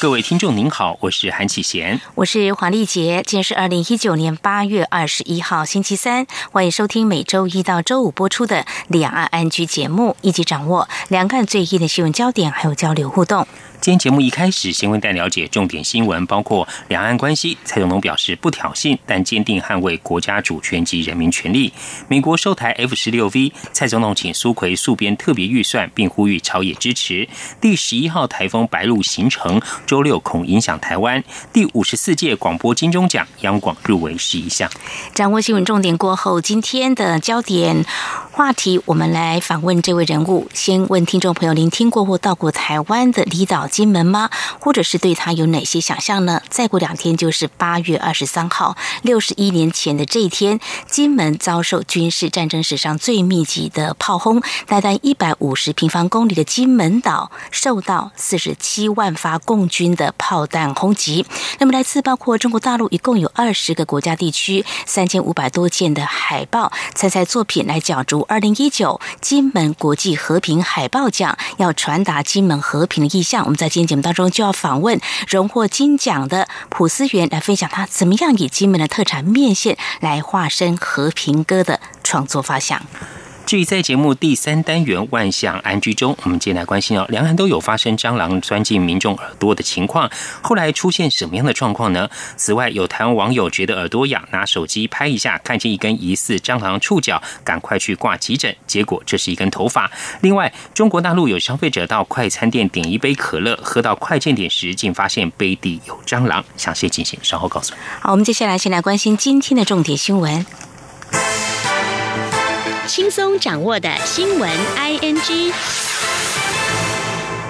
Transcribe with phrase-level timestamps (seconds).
[0.00, 3.20] 各位听众您好，我是韩启贤，我是黄丽杰。
[3.26, 13.48] 今天是二零一九年八月二十一号星期三，欢迎收听每周一到周五播出的两岸安居节目，一起掌握两岸最新的新闻焦点，还有交流互动。
[13.80, 17.56] 今天节目一开始，先为大家了解重点新闻，包括两岸关系。
[17.64, 21.72] 蔡总统表示不挑衅，但坚定捍卫国家主权及人民权利。
[22.08, 27.28] 美国收台 F 十六 V，蔡总统请苏奎速编特别预算，并呼吁朝野支持。
[27.60, 31.22] 第十一号台风白露形成，周六恐影响台湾。
[31.52, 34.68] 第五十四届广播金钟奖，央广入围十一项。
[35.14, 37.84] 掌握新闻重点过后，今天的焦点
[38.32, 40.48] 话题，我们来访问这位人物。
[40.52, 43.67] 先问听众朋友：您听过或到过台湾的离岛？
[43.68, 44.30] 金门吗？
[44.58, 46.40] 或者是对他有哪些想象呢？
[46.48, 61.26] 再过两天就是八月二十三号，六十一年前的这一天，金门遭受军事战争史上最密集的炮轰，单单一百五十平方公里的金门岛受到四十七万发共军的炮弹轰击。
[61.58, 73.44] 那么，来自包括中国大陆一共有二十个国家地区，三千五百多件的海报参赛作品来角逐二零一九金门国际和平海报奖，要传达金门和平的意向。
[73.44, 73.57] 我们。
[73.58, 82.80] 在今天节目当中，就要访问荣获金奖的普思源，来分享他怎么样以金门的特产面线来化身和平歌的创作发想。
[83.48, 90.10] 至于在节目第三单元万象安居中，我们接下来关心哦，两岸都有发生蟑螂钻进民众耳朵的情况，
[90.42, 92.10] 后来出现什么样的状况呢？
[92.36, 99.90] 此外，有台湾网友觉得耳朵痒，拿手机拍一下，看见一根疑似蟑螂触角，赶快去挂急诊，结果这是一根头发。
[100.20, 106.44] 另外，中国大陆有消费者到快餐店点一杯可乐，喝到快件点时，竟发现杯底有蟑螂。
[106.58, 107.80] 详细进行稍后告诉你。
[108.02, 110.44] 好，我们接下来先来关心今天的重点新闻。
[112.88, 115.52] 轻松掌握的新闻，I N G。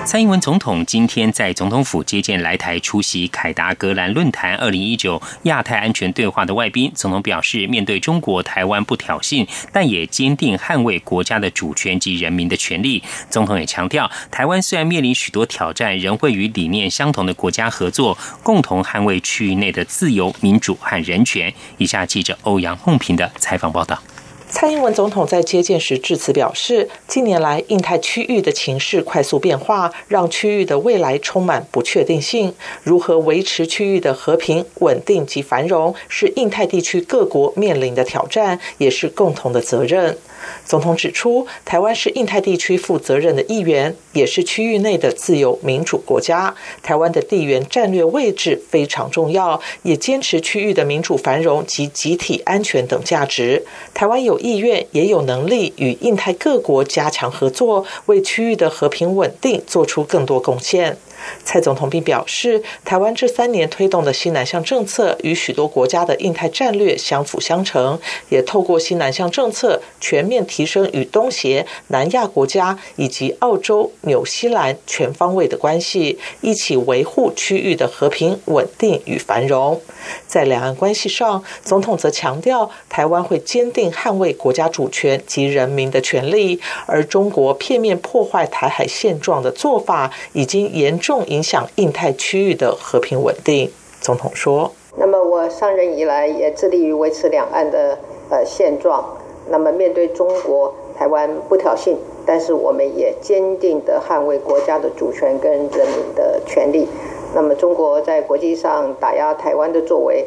[0.05, 6.91] 蔡英文总统今天在总统府接见来台出席凯达格兰论坛二零一九亚太安全对话的外宾。
[6.93, 13.01] 总统表示，面对中国台湾不挑衅，但也坚定捍卫国家的主权及人民的权利。
[13.31, 21.55] 总统也强调，台湾虽然面临许多挑战，仍会与理念相同的国家合作，共同捍卫区域内的自由、民主和人权。
[21.77, 24.03] 以下记者欧阳梦平的采访报道。
[24.51, 32.55] 蔡英文总统在接见时致辞表示，近年来印太区域的情势快速变化，让区域的未来充满不确定性。
[32.83, 40.17] 如何维持区域的和平、稳定及繁荣，是印太地区各国面临的挑战，也是共同的责任。
[40.65, 46.55] 总统指出，台湾是印太地区负责任的一员，也是区域内的自由民主国家。
[46.83, 53.65] 台湾的地缘战略位置非常重要，也坚持区域的民主繁荣及集体安全等价值。
[53.95, 60.97] 台湾有意愿，也有能力与印太各国加强合作，为区域的和平稳定做出更多贡献。
[61.45, 67.99] 蔡总统并表示，台湾这三年推动的新南向政策与许多国家的印太战略相辅相成，
[68.29, 79.81] 也透过新南向政策全面提升与东协、南亚国家以及澳洲、纽西兰全方位的关系，一起维护区域的和平、稳定与繁荣。
[80.27, 93.71] 在两岸关系上，总统则强调，台湾会坚定捍卫国家主权及人民的权利，而中国片面破坏台海现状的做法，已经严重重影响印太区域的和平稳定。
[93.99, 97.99] 总统说：“那么我上任以来，也致力于维持两岸的
[98.29, 99.17] 呃现状。
[99.49, 101.97] 那么面对中国，台湾不挑衅，
[102.27, 106.87] 但是我们也坚定的捍卫国家的主权跟人民的权利。”
[107.35, 110.27] 那么，中国在国际上打压台湾的作为，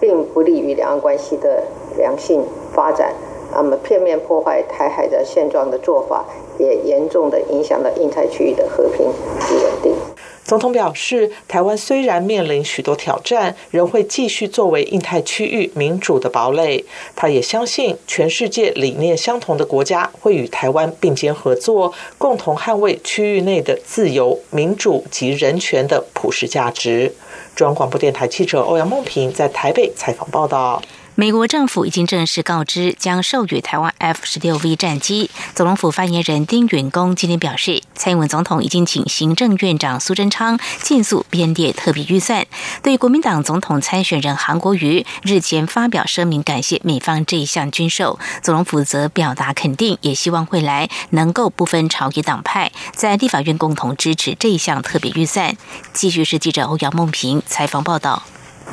[0.00, 1.64] 并不利于两岸关系的
[1.98, 3.12] 良性发展。
[3.52, 6.24] 那么，片面破坏台海的现状的做法，
[6.58, 9.92] 也严重的影响了印太区域的和平与稳定。
[10.44, 16.84] 总统表示，台湾虽然面临许多挑战，仍会继续作为印太区域民主的堡垒。
[17.14, 27.12] 他也相信，全世界理念相同的国家会与台湾并肩合作，共同捍卫区域内的自由、民主及人权的普世价值。
[27.54, 30.82] 中央广播电台记者欧阳梦平在台北采访报道。
[31.14, 35.30] 美国政府已经正式告知将授予台湾 F 十六 V 战机。
[35.54, 42.46] 总统府发言人丁允恭今天表示，蔡英文总统已经请行政院长苏贞昌尽速编列特别预算。
[42.82, 55.54] 对国民党总统参选人韩国瑜日前发表声明，感谢美方这一项军售，总统府则表达肯定，也希望未来能够不分朝野党派，在立法院共同支持这一项特别预算。
[55.92, 58.22] 继续是记者欧阳梦平采访报道。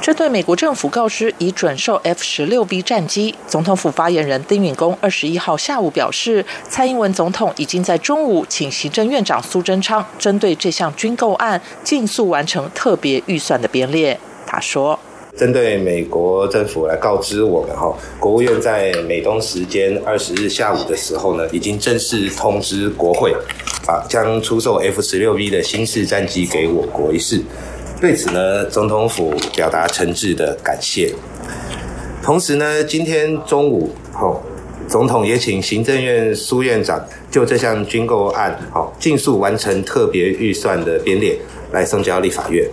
[0.02, 14.18] 针对美国政府告知已转售 F 十六 B 战机，总统府发言人丁允恭二十一号下午表示，蔡英文总统已经在中午请行政院长苏贞昌针对这项军购案，尽速完成特别预算的编列。
[14.48, 14.98] 他说
[15.36, 23.34] ：“针对美国政府来告知我们，哈，国务院在美东时间二十日下午的时候呢，已经正式通知国会，
[23.86, 27.44] 啊，将出售 F 十六 B 的新式战机给我国一事。”
[28.02, 31.14] 对此呢，总统府表达诚挚的感谢。
[32.24, 34.42] 同时呢，今天中午后，
[34.88, 41.38] 总统也请行政院苏院长就这项军购案，好，尽速完成特别预算的编列，
[41.74, 42.66] 来送交立法院。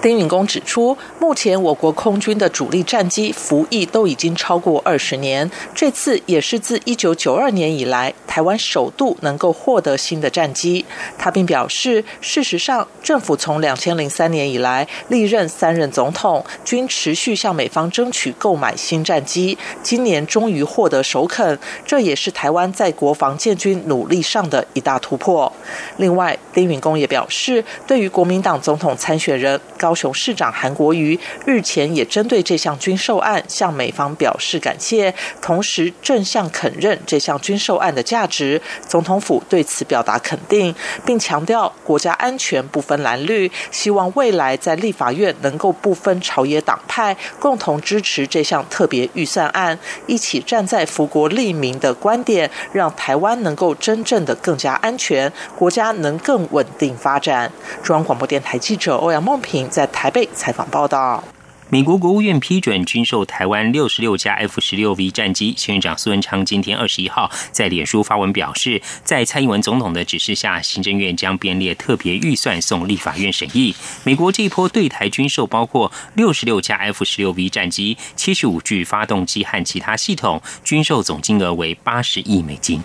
[0.00, 10.84] 丁允恭指出，目前我国空军的主力战机服役都已经超过二十年，这次也是自一九九二年以来，台湾首度能够获得新的战机。
[11.18, 25.52] 他并表示，事实上，政府从两千零三年以来历任三任总统，均持续向美方争取购买新战机，今年终于获得首肯，这也是台湾在国防建军努力上的一大突破。
[25.96, 29.60] 另外，丁允恭也表示，对于国民党总统参选人。
[29.88, 38.60] 高雄市长韩国瑜日前也针对这项军售案向美方表示感谢，同时正向肯认这项军售案的价值。
[38.86, 40.74] 总统府对此表达肯定，
[41.06, 57.50] 并强调国家安全不分蓝绿，希望未来在立法院能够不分朝野党派，共同支持这项特别预算案，一起站在福国利民的观点，让台湾能够真正的更加安全，国家能更稳定发展。
[57.82, 59.66] 中央广播电台记者欧阳梦平。
[59.78, 61.22] 在台北采访报道。
[61.70, 73.74] 美国国务院批准军售台湾六十六架 F 十六 V 战机，前院长苏文昌今天二十一号在脸书发文表示，在蔡英文总统的指示下，行政院将编列特别预算送立法院审议。
[74.02, 82.82] 美国这一波对台军售包括六十六架 F 十六 V 战机、七十五具发动机和其他系统，军售总金额为八十亿美金。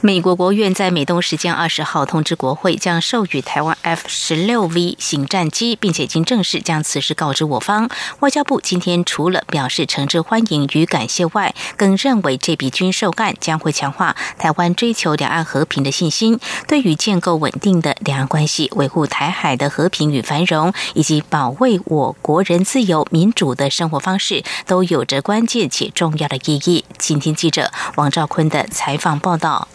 [0.00, 7.88] 美国国务院在美东时间二十号通知国会，将授予台湾 F 十六 V 型战机，并且已经正式将此事告知我方。
[8.20, 26.86] 外交部今天除了表示诚挚欢迎与感谢外，更认为这笔军售案将会强化台湾追求两岸和平的信心，对于建构稳定的两岸关系、维护台海的和平与繁荣，以及保卫我国人自由民主的生活方式，都有着关键且重要的意义。
[26.96, 29.68] 今天记者王兆坤的采访报道：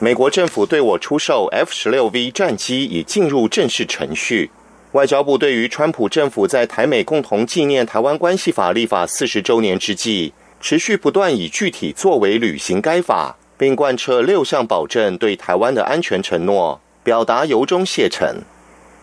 [0.00, 4.50] 美国政府对我出售 F 十六 V 战机已进入正式程序。
[4.92, 18.36] 外交部对于川普政府在台美共同纪念《台湾关系法》立法四十周年之际，持续不断以具体作为履行该法，并贯彻六项保证对台湾的安全承诺，表达由衷谢忱。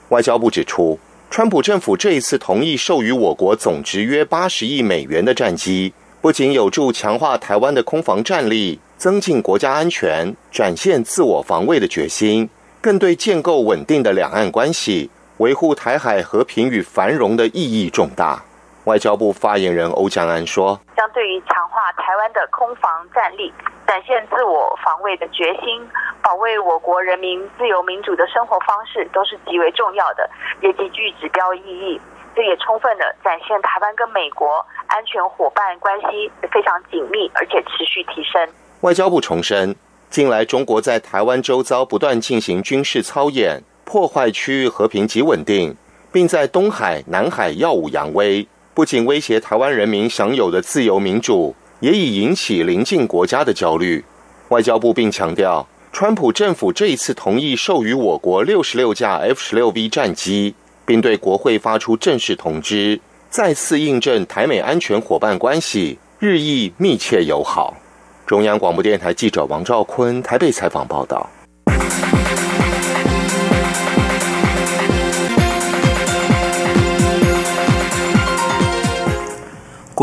[0.09, 0.97] 外交部指出，
[1.29, 12.49] 川普政府这一次同意授予我国总值约八十亿美元的战机，不仅有助强化台湾的空防战力，增进国家安全，展现自我防卫的决心，
[12.81, 15.09] 更对建构稳定的两岸关系。
[15.37, 18.41] 维护台海和平与繁荣的意义重大。
[18.85, 23.51] 外交部发言人欧江安说：“将对于强化台湾的空防战力，
[23.87, 25.81] 展现自我防卫的决心，
[26.21, 30.29] 保卫我国人民自由民主的生活方式，都是极为重要的，
[30.61, 31.99] 也极具指标意义。
[32.35, 38.49] 这也充分的展现台湾跟美国安全伙伴关系非常紧密，而且持续提升。”
[38.81, 39.73] 外交部重申，
[40.09, 43.63] 近来中国在台湾周遭不断进行军事操演。
[43.85, 45.75] 破坏区域和平及稳定，
[46.11, 54.03] 并在东海、南海耀武扬威，不仅威胁台湾人民享有的自由民主，也已引起邻近国家的焦虑。
[54.49, 62.99] 外交部并强调，川普政府这一次同意授予我国六十六架 F 十六 V 战机，并对国会发出正式通知，
[63.29, 67.75] 再次印证台美安全伙伴关系日益密切友好。
[68.25, 71.29] 中央广播电台记者王兆坤台北采访报道。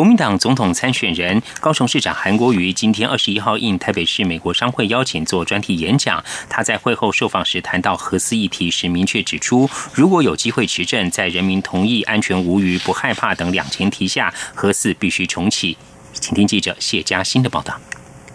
[0.01, 6.25] 国民党总统参选人高雄市长韩国瑜今天二十一号应台北市美国商会邀请做专题演讲。
[6.49, 15.77] 他在会后受访时谈到核四议题时，明确指出，如果有机会持政，在人民同意、安全无虞、不害怕等两前提下，核四必须重启。
[16.15, 17.79] 请听记者谢嘉欣的报道。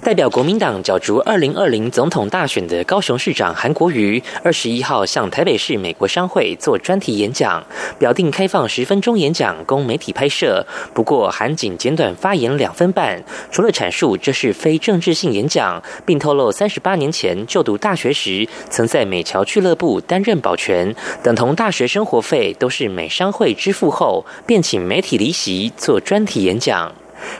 [0.05, 7.65] 代表国民党角逐二零二零总统大选的高雄市长韩国瑜，二十一号向台北市美国商会做专题演讲，
[7.97, 10.63] 表定开放十分钟演讲供媒体拍摄。
[10.93, 26.93] 不过，韩仅简短发言两分半，除了阐述这是非政治性演讲，并透露三十八年前就读大学时曾在美侨俱乐部担任保全，等同大学生活费都是美商会支付后，便请媒体离席做专题演讲。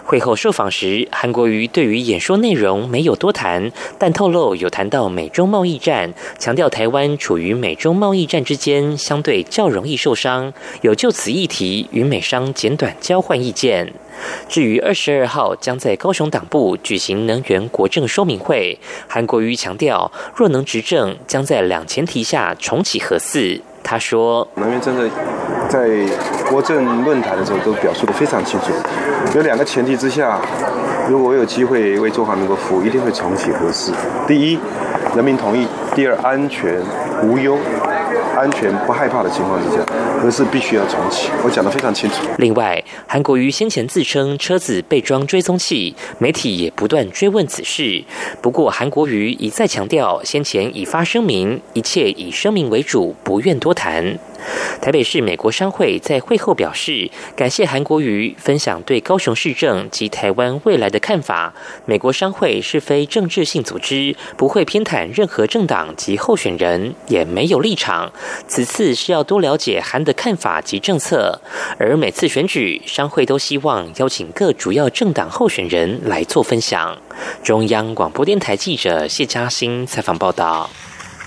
[0.04, 13.94] 会后受访时，韩国瑜对于演说内容没有多谈，但透露有谈到美中贸易战，强调台湾处于美中贸易战之间，相对较容易受伤，有就此议题与美商简短交换意见。
[14.48, 23.62] 至于二十二号将在高雄党部举行能源国政说明会，韩国瑜强调，若能执政，将在两前提下重启核四。
[23.88, 25.08] 他说：“能源政策
[25.70, 25.88] 在
[26.50, 28.72] 国政论坛的时候都表述的非常清楚，
[29.36, 30.39] 有两个前提之下，
[31.08, 33.94] 如果我有机会为中华民国服务，一定会重启核四。
[34.25, 34.60] 第一，
[35.15, 36.82] 人民同意；第二，安全
[37.24, 37.56] 无忧。”
[38.36, 39.84] 安全不害怕的情况之下，
[40.22, 41.30] 可是必须要重启。
[41.44, 42.18] 我讲得非常清楚。
[42.38, 48.04] 另外，韩国瑜先前自称车子被装追踪器，媒体也不断追问此事。
[48.42, 54.20] 不过，韩国瑜一再强调，先前已发声明，一切以声明为主，不愿多谈。
[54.81, 61.53] 台北市美国商会在会后表示，感谢韩国瑜分享对高雄市政及台湾未来的看法。
[61.85, 68.11] 美国商会是非政治性组织，不会偏袒任何政党及候选人，也没有立场。
[68.47, 71.41] 此次是要多了解韩的看法及政策，
[71.77, 76.97] 而每次选举，商会都希望邀请各主要政党候选人来做分享。
[77.43, 80.69] 中央广播电台记者谢嘉欣采访报道。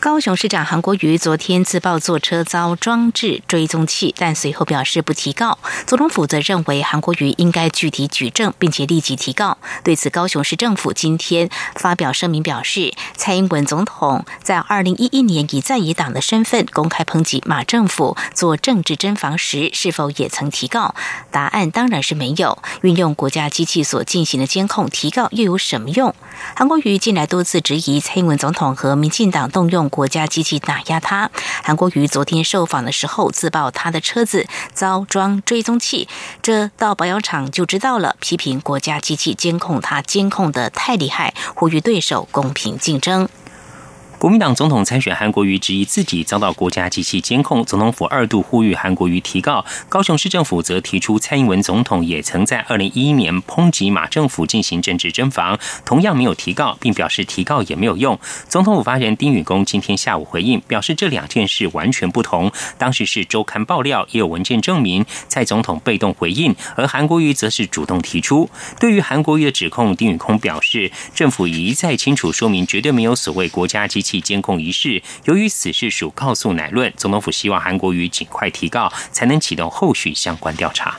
[0.01, 5.59] 高雄市长韩国瑜昨天自曝坐车遭装置追踪器，但随后表示不提告。
[5.87, 9.59] 总统府则认为韩国瑜应该具体举证，并且立即提告。
[9.83, 20.95] 对此，高雄市政府今天发表声明表示，蔡英文总统在二零一一年以在野党的身份公开抨击马政府做政治侦防时，是否也曾提告？
[21.33, 22.57] 答案当然是没有。
[22.83, 26.15] 运用国家机器所进行的监控提告又有什么用？
[26.55, 29.88] 韩国瑜近来多次质疑蔡英文总统和民进党动用。
[29.89, 31.31] 国家机器打压他。
[31.63, 36.09] 韩国瑜昨天受访的时候自曝他的车子遭装追踪器，
[36.43, 38.17] 这到保养厂就知道了。
[38.21, 43.29] 批评国家机器监控他，监控的太厉害，呼吁对手公平竞争。
[44.19, 49.65] 国民党总统参选韩国瑜质疑自己遭到国家机器监控，总统府二度呼吁韩国瑜提告。
[49.89, 58.19] 高雄市政府则提出，蔡英文总统也曾在二零一一年抨击马政府进行政治侦防，同样没有提告，并表示提告也没有用。
[58.49, 62.51] 总统府发言人丁宇公今天下午回应，表示这两件事完全不同。
[62.77, 68.51] 当时是周刊爆料，也有文件证明蔡总统被动回应，而韩国瑜则是主动提出。
[68.81, 74.19] 对于韩国瑜的指控，丁宇空表示，政府一再清楚说明，绝对没有所谓国家机器其。
[74.29, 80.99] 监控仪式，由于此事属告诉乃论，总统府希望韩国瑜尽快提告，才能启动后续相关调查。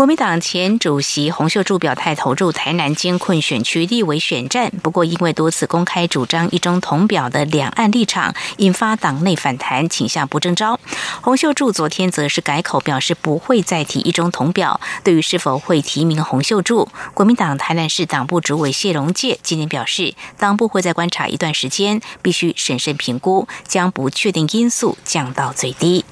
[0.00, 10.80] 国民党前主席洪秀柱表态投入台南艰困选区立委选战，不过因为多次公开主张一中同表的两岸立场，引发党内反弹，倾向不征召。
[11.20, 14.80] 洪秀柱昨天则是改口表示不会再提一中同表。
[15.04, 26.06] 对于是否会提名洪秀柱，国民党台南市党部主委谢龙介今天表示，党部会再观察一段时间，必须审慎评估，将不确定因素降到最低。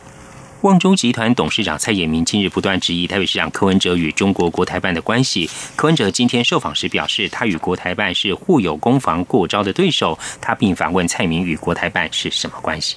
[0.62, 5.48] 旺中集团董事长蔡衍明近日不断质疑台北市长柯文哲与中国国台办的关系。
[5.76, 10.18] 柯文哲今天受访时表示，他与国台办是互有攻防过招的对手。
[10.40, 12.96] 他并反问蔡明与国台办是什么关系？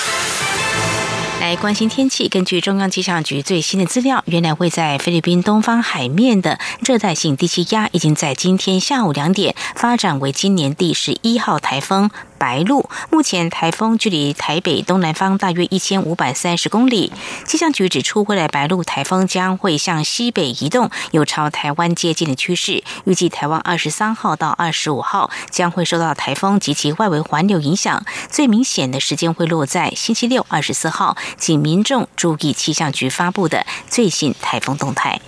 [1.51, 2.29] 来关心天气。
[2.29, 12.09] 根据中央气象局最新的资料，原来会在菲律宾东方海面的热带性低气压，已经在今天下午两点发展为今年第十一号台风。
[12.41, 17.13] 白鹿目前台风距离台北东南方大约一千五百三十公里。
[17.45, 22.83] 气象局指出，未来白鹿台风将会向西北移动，有朝台湾接近的趋势。
[23.03, 31.15] 预计台湾二十三号到二十五号将会受到台风及其外围环流影响，最明显的时间会落在星期六二十四号。
[31.37, 35.21] 请民众注意气象局发布的最新台风动态。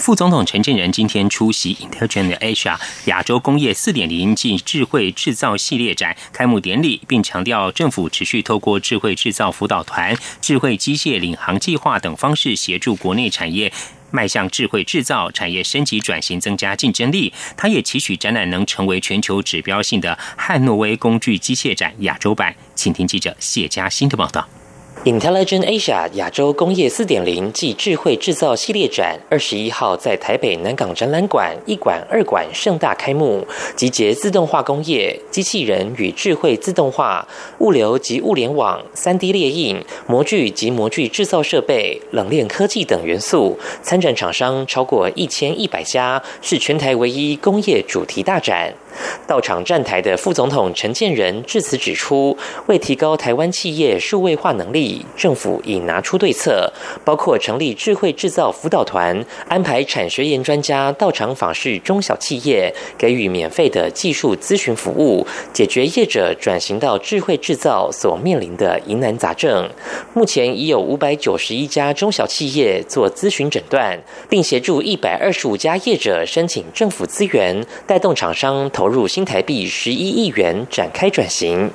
[0.00, 13.70] 副总统陈建仁今天出席 Intelligent Asia 亚洲工业四点零暨智慧制造系列展开幕典礼，并强调政府持续透过智慧制造辅导团、智慧机械领航计划等方式，协助国内产业
[14.10, 17.32] 迈向智慧制造产业升级转型，增加竞争力。
[17.56, 22.56] 他也期许展览能成为全球指标性的汉诺威工具机械展亚洲版。
[22.74, 24.48] 请听记者谢嘉欣的报道。
[25.04, 37.26] Intelligent Asia 亚洲工业四点零暨智慧制造系列展，二十一号在台北南港展览馆一馆、二馆盛大开幕，集结自动化工业、机器人与智慧自动化、
[37.60, 43.58] 物流及物联网、三 D 列印、模具及模具制造设备、冷链科技等元素。
[43.82, 48.74] 参展厂商超过一千一百家，是全台唯一工业主题大展。
[49.26, 56.72] 到场站台的副总统陈建仁致辞指出，为提高台湾企业数位化能力，政府已拿出对策，
[57.04, 69.68] 包括成立智慧制造辅导团，安排产学研专家到场访视中小企业，给予免费的技术咨询服务，解决业者转型到智慧制造所面临的疑难杂症。
[70.14, 78.50] 目前已有五百九十一家中小企业做咨询诊断，并协助一百二十五家业者申请政府资源，带动厂商。
[78.72, 81.70] 投入新台币十一亿元展开转型。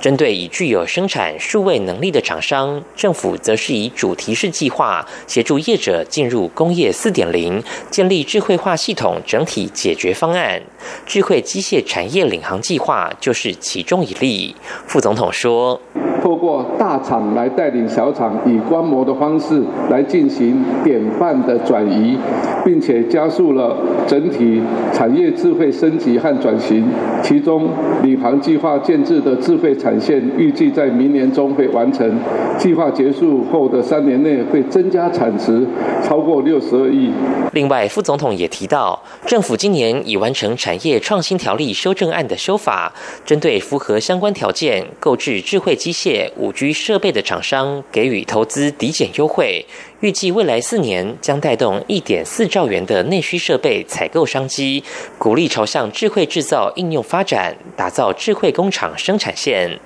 [0.00, 10.60] 针对已具有生产数位能力的厂商，政府则是以主题式计划协助业者进入工业四点零，建立智慧化系统整体解决方案。
[11.06, 14.54] 智慧机械产业领航计划就是其中一例。
[14.86, 15.78] 副总统说
[16.22, 22.16] ：“透过大厂来带领小厂，以观摩的方式来进行典范的转移，
[22.64, 26.88] 并且加速了整体产业智慧升级和转型。
[27.22, 27.68] 其中
[28.02, 32.18] 领航计划建制的智会产线预计在明年中会完成，
[32.58, 35.66] 计划结束后的三年内会增加产值
[36.02, 37.10] 超过六十二亿。
[37.52, 42.92] 另外，副总统也提到，政府今年已完成产业创新条例修正案的修法，
[43.24, 49.64] 针对符合相关条件购置智慧机械、五 G 设备的厂商给予投资抵减优惠。
[50.00, 54.82] 预计未来四年将带动一点四兆元的内需设备采购商机，
[55.18, 59.78] 鼓励朝向智慧制造应用发展，打造智慧工厂生产线。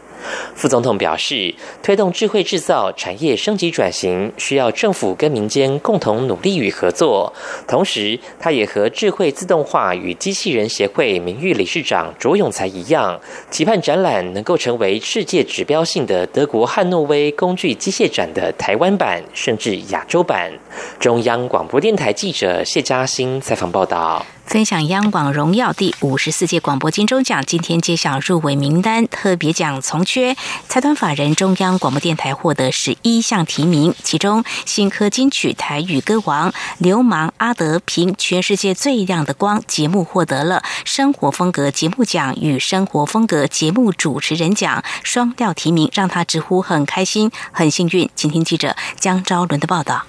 [0.54, 7.32] 副总统表示，推动智慧制造产业升级转型，需要政府跟民间共同努力与合作。
[7.66, 20.52] 同时，他也和智慧自动化与机器人协会名誉理事长卓永才一样，期盼展览能够成为世界指标性的德国汉诺威工具机械展的台湾版，甚至亚洲版。
[20.98, 24.24] 中央广播电台记者谢嘉欣采访报道。
[24.46, 30.36] 分享央广荣耀第五十四届广播金钟奖，今天揭晓入围名单，特别奖从缺，
[30.68, 48.08] 财团法人中央广播电台获得十一项提名，其中新科金曲台语歌王流氓阿德凭全世界最亮的光节目获得了生活风格节目奖与生活风格节目主持人奖双料提名，让他直呼很开心、很幸运。
[48.14, 50.04] 请听记者江昭伦的报道。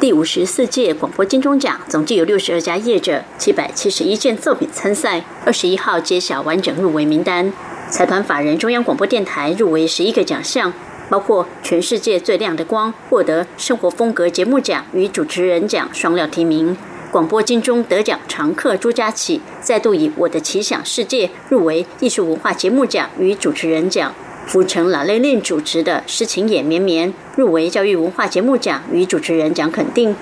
[0.00, 5.24] 第五十四届广播金钟奖总计有六十二家业者、七百七十一件作品参赛。
[5.44, 7.50] 二十一号揭晓完整入围名单，
[7.88, 10.72] 财团法人中央广播电台入围十一个奖项，
[11.08, 16.76] 包括全世界最亮的光获得生活风格节目奖与主持人奖双料提名。
[17.10, 24.12] 广播金钟得奖常客朱家启再度以我的奇想世界入围艺术文化节目奖与主持人奖。
[24.46, 30.14] 福成拉蕾令主持的《诗情也绵绵》入围教育文化节目奖与主持人奖肯定；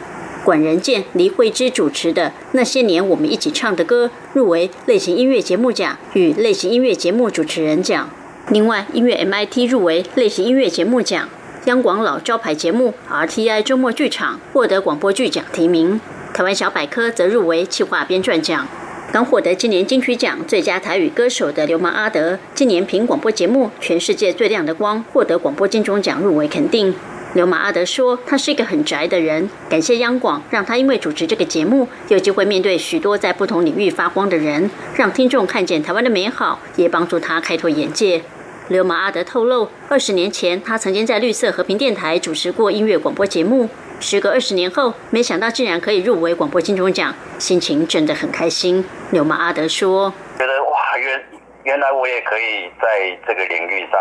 [0.42, 8.08] 管仁健、黎慧芝主持的《那些年我们一起唱的歌》入围类型音乐节目奖与类型音乐节目主持人奖。
[8.48, 11.28] 另外，音乐 MIT 入围类型音乐节目奖，
[11.66, 16.00] 央广老招牌节目 RTI 周末剧场获得广播剧奖提名。
[16.32, 18.66] 台湾小百科则入围企划编撰奖。
[19.14, 26.92] 刚获得今年金曲奖最佳台语歌手的流氓阿德，今年凭广播节目《全世界最亮的光》获得广播金钟奖入围肯定。
[27.34, 38.22] 刘马阿德说：“他是一个很宅的人，感谢央广，让他因为主持这个节目，有机会面对许多在不同领域发光的人，让听众看见台湾的美好，也帮助他开拓眼界。”
[38.66, 43.68] 刘马阿德透露，二十年前他曾经在绿色和平电台主持过音乐广播节目，
[44.04, 48.84] 时隔二十年后，没想到竟然可以入围广播金钟奖，心情真的很开心。
[49.12, 51.24] 牛马阿德说：“觉得哇，原
[51.62, 53.98] 原来我也可以在这个领域上。”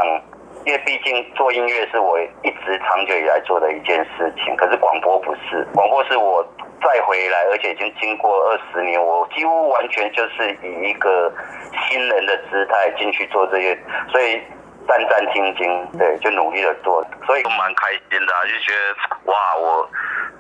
[0.68, 6.46] 因为毕竟做音乐是我一直长久以来做的一件事情，可是广播不是，广播是我
[6.82, 11.32] 再回来，而且已经经过二十年，我几乎完全就是以一个
[11.88, 13.78] 新人的姿态进去做这些，
[14.10, 14.42] 所以
[14.88, 19.90] 战战兢兢，对，就努力的做，所以都蛮开心的，就觉得哇，我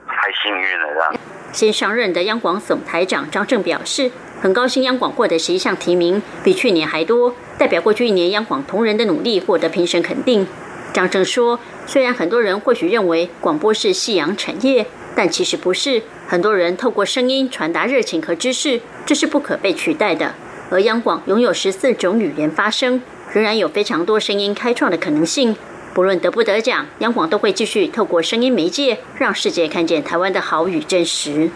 [0.08, 1.16] 太幸运了这样。
[1.52, 4.12] 新上任的央广总台长张正表示。
[4.42, 10.46] 很高兴央广获得十一项提名，比去年还多，代表过去一年央广同仁的努力获得评审肯定。
[10.92, 16.04] 张正说：“虽然很多人或许认为广播是夕阳产业，但其实不是。
[16.28, 20.34] 很多人透过声音传达热情和知识，这是不可被取代的。
[20.70, 23.02] 而央广拥有十四种语言发声，
[23.34, 25.56] 仍然有非常多声音开创的可能性。
[25.94, 31.50] 不论得不得奖，央广都会继续透过声音媒介，让世界看见台湾的好与真实。”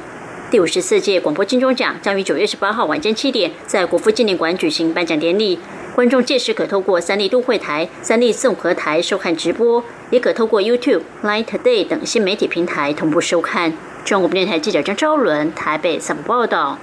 [0.49, 5.59] 第五十四届广播金钟奖将于九月十八号晚间七点在国父纪念馆举行颁奖典礼，
[5.93, 13.73] 观众届时可透过三立都会台、三立综合台收看直播，也可透过 YouTube、Line Today 等新媒体平台同步收看。
[14.05, 16.79] 中国电台记者张昭伦台北采访报道。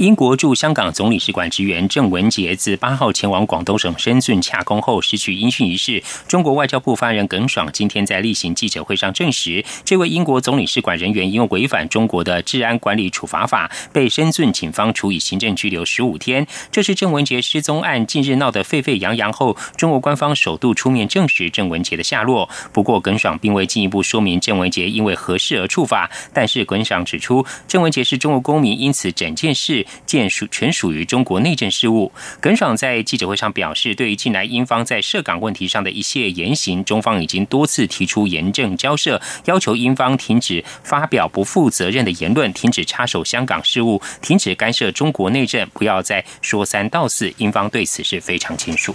[0.00, 16.46] 英国驻香港总领事馆职员郑文杰自八号前往广东省深圳洽公后失去音讯一事，中国外交部发言人耿爽今天在例行记者会上证实，这位英国总领事馆人员因为违反中国的治安管理处罚法，被深圳警方处以行政拘留十五天。
[16.72, 22.48] 这是郑文杰失踪案近日闹得沸沸扬扬后，中国官方首度出面证实郑文杰的下落。
[22.72, 26.10] 不过，耿爽并未进一步说明郑文杰因为何事而处罚。
[26.32, 29.86] 但是，耿爽指出，郑文杰是中国公民，因此整件事。
[30.06, 32.12] 建属全属于中国内政事务。
[32.40, 47.32] 耿爽在记者会上表示，对于近来英方在涉港问题上的一系列言行，中方已经多次提出严正交涉，要求英方停止发表不负责任的言论，停止插手香港事务，停止干涉中国内政，不要再说三道四。
[47.38, 48.94] 英方对此是非常清楚。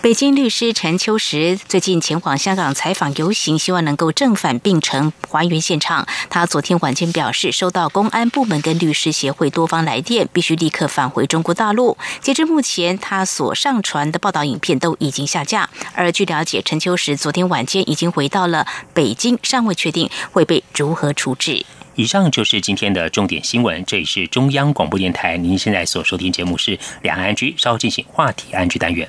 [0.00, 6.06] 北京律师陈秋实最近前往香港采访游行，希望能够正反并成，还原现场。
[6.30, 11.96] 他昨天晚间表示，收到公安部门跟律师协会多方来电，必须立刻返回中国大陆。
[12.20, 15.68] 截至目前，他所上传的报道影片都已经下架。
[15.94, 21.64] 而据了解，陈秋实昨天晚间已经回到了北京，尚未确定会被如何处置。
[21.94, 23.84] 以上就是今天的重点新闻。
[23.84, 29.08] 这里是中央广播电台，您现在所收听节目是两岸居，稍后进行话题安居单元。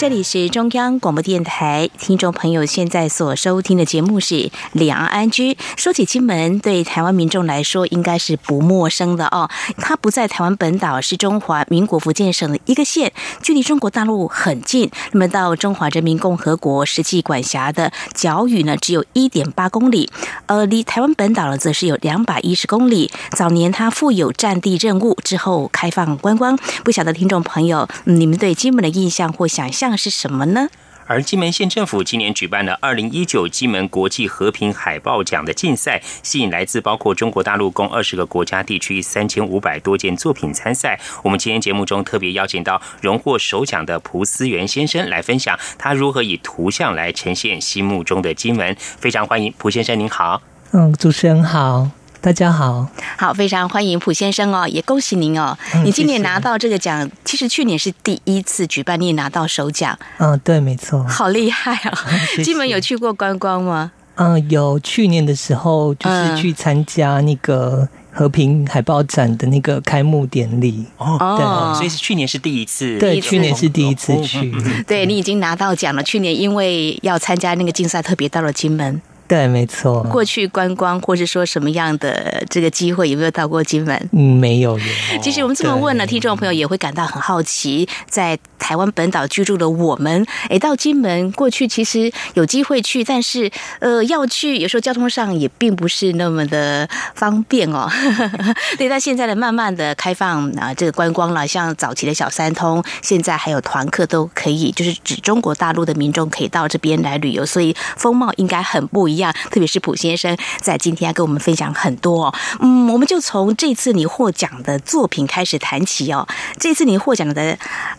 [0.00, 4.34] 这里是中央广播电台，听众朋友现在所收听的节目是
[4.72, 5.52] 《两岸安居》。
[5.76, 9.50] 说起金门，对台湾民众来说应该是不陌生的哦。
[9.76, 14.90] 它不在台湾本岛，是中华民国福建省的一个县，距离中国大陆很近。
[15.12, 20.10] 那么到中华人民共和国实际管辖的角屿呢，只有一点八公里，
[20.46, 23.10] 呃，离台湾本岛呢，则是有两百一十公里。
[23.32, 26.58] 早年它负有战地任务，之后开放观光。
[26.82, 29.89] 不晓得听众朋友，你们对金门的印象或想象？
[29.96, 30.68] 是什么呢？
[31.06, 41.00] 而金门县政府今年举办了二零一九金门国际和平海报奖的竞赛，吸引来自包括中国大陆共二十个国家地区三千五百多件作品参赛。
[41.24, 48.76] 我们今天节目中特别邀请到荣获首奖的蒲思源先生来分享他如何以图像来呈现心目中的金门。
[48.78, 50.40] 非常欢迎蒲先生，您好。
[50.70, 51.90] 嗯，主持人好。
[52.22, 61.98] 大家好，好，非常欢迎蒲先生哦，也恭喜您哦，你今年拿到这个奖，其实去年是第一次举办，你也拿到首奖，嗯，对，没错，好厉害 啊！
[62.44, 63.92] 金门有去过观光吗？
[64.16, 70.84] 嗯，有，去年的时候就是去参加那个和平海报展的那个开幕典礼。
[70.98, 74.52] 哦，对，所以是去年是第一次，对，去年是第一次去，
[74.86, 79.00] 对你已经拿到奖了，去年因为要参加那个竞赛，特别到了金门。
[79.30, 80.02] 对，没错。
[80.10, 84.10] 过去观光或者说什么样的这个机会，有没有到过金门？
[84.10, 84.76] 嗯，没有。
[85.22, 87.88] 其实我们这么问呢，听众朋友也会感到很好奇。
[88.08, 97.88] 在台湾本岛居住的我们，哎，到金门过去其实有机会去，但是呃，要去有时候交通上也并不是那么的方便哦。
[98.76, 109.19] 对，但现在的慢慢的开放啊，这个观光了，像早期的小三通，现在还有团客都可以，就是指中国大陆的民众可以到这边来旅游，所以风貌应该很不一样。
[109.50, 112.34] 特别是蒲先生在今天要跟我们分享很多哦。
[112.60, 116.26] 嗯，我们就从这次你获奖的作品开始谈起哦。
[116.58, 117.58] 这次你获奖的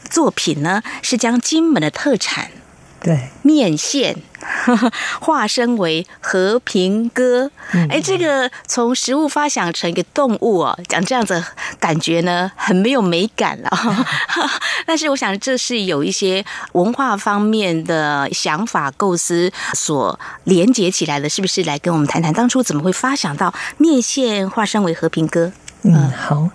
[0.10, 2.50] 作品呢，是将金门的特产。
[3.02, 4.16] 对，面线
[5.20, 7.50] 化身为和平鸽，
[7.90, 11.44] 哎，这个从食物发想成一个动物哦，讲这样子
[11.80, 13.70] 感觉呢，很没有美感了。
[14.86, 21.64] 但是我想，这是有一些文化方面的想法构思所连接起来的，是不是？
[21.64, 25.52] 来跟我们谈谈当初怎么会发想到面线化身为和平鸽？
[25.84, 26.50] 嗯，好。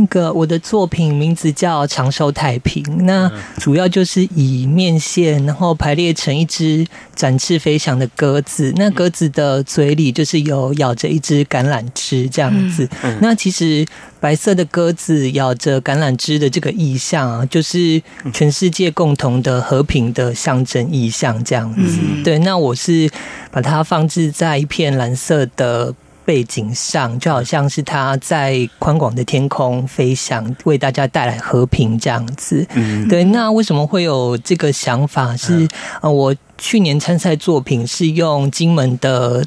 [0.00, 8.72] 那个我的作品名字叫《长寿太平》，那主要就是以面线，然后排列成一只展翅飞翔的鸽子。
[8.76, 12.88] 那鸽子的嘴里就是有咬着一只橄榄枝这样子。
[13.20, 13.84] 那其实
[14.18, 21.98] 白色的鸽子咬着橄榄枝的这个意象啊，就是全世界共同的和平的象征意象这样子。
[22.24, 23.10] 对，那我是
[23.50, 25.94] 把它放置在一片蓝色的。
[26.30, 32.64] 背景上就好像是他在宽广的天空飞翔，为大家带来和平这样子。
[32.74, 33.24] 嗯，对。
[33.24, 35.36] 那为什么会有这个想法？
[35.36, 35.66] 是
[36.00, 39.44] 呃，我去年参赛作品是用金门的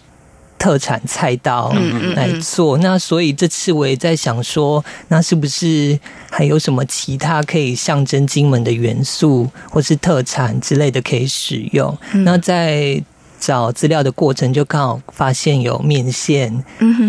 [0.59, 1.73] 特产菜刀
[2.15, 5.97] 来做，那所以这次我也在想说，那是不是
[6.29, 11.97] 还有什么其他可以象征金门的元素，或是特产之类的可以使用？
[12.25, 13.01] 那在。
[13.45, 16.63] 找资料的过程就刚好发现有面线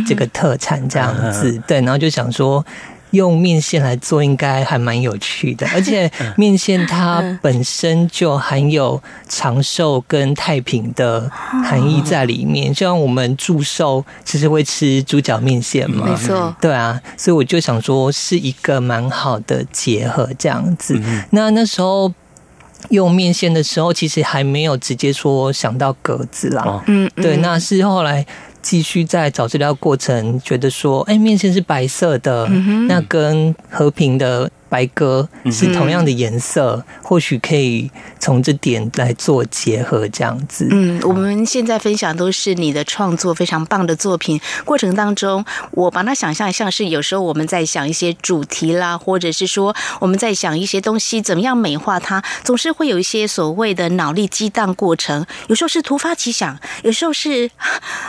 [0.04, 2.64] 这个特产这样子，对，然后就想说
[3.12, 21.00] 用面线来做应该还蛮有趣的，而且面线它本身就含有长寿跟太平的含义在里面，就像我们祝寿其实会吃猪脚面线嘛，没错，对啊，所以我就想说是一个蛮好的结合这样子。
[21.30, 22.12] 那那时候。
[22.90, 26.82] 用面线的时候，其实还没有直接说想到格子啦。
[26.86, 28.24] 嗯，对，那是后来
[28.62, 32.46] 继续在找资料过程，觉得说，哎，面线是白色的，
[32.88, 34.50] 那跟和平的。
[34.74, 40.66] 白鸽是同样的颜色，或许可以从这点来做结合，这样子。
[40.68, 44.40] 嗯，我们现在分享都是你的创作，非常棒的作品。
[44.64, 55.24] 过程当中，我把它想象像是有时候我们在想一些主题啦，或者是说我们在想一些东西怎么样美化它，总是会有一些所谓的脑力激荡过程。
[55.46, 57.48] 有时候是突发奇想，有时候是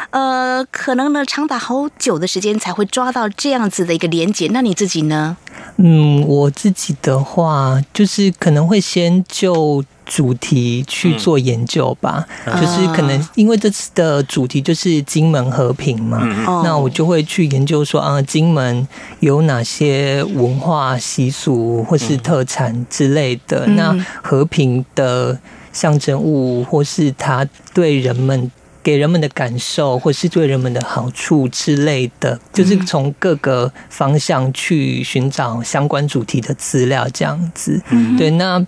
[0.10, 4.49] 呃，可能呢长达好久的时间才会抓到这样子的一个连接。
[4.51, 5.38] 那你自己呢？
[5.77, 12.25] 嗯，我自己的话，就是可能会先就主题去做研究吧。
[12.45, 16.21] 就是可能因为这次的主题就是金门和平嘛，
[16.63, 18.87] 那我就会去研究说啊，金门
[19.19, 23.67] 有哪些文化习俗或是特产之类的。
[23.67, 25.37] 那和平的
[25.73, 28.51] 象征物，或是它对人们。
[28.86, 37.82] 给人们的感受，或是对人们的好处之类的，就是从各个方向去寻找相关主题的资料，这样子。
[38.15, 38.63] 对，那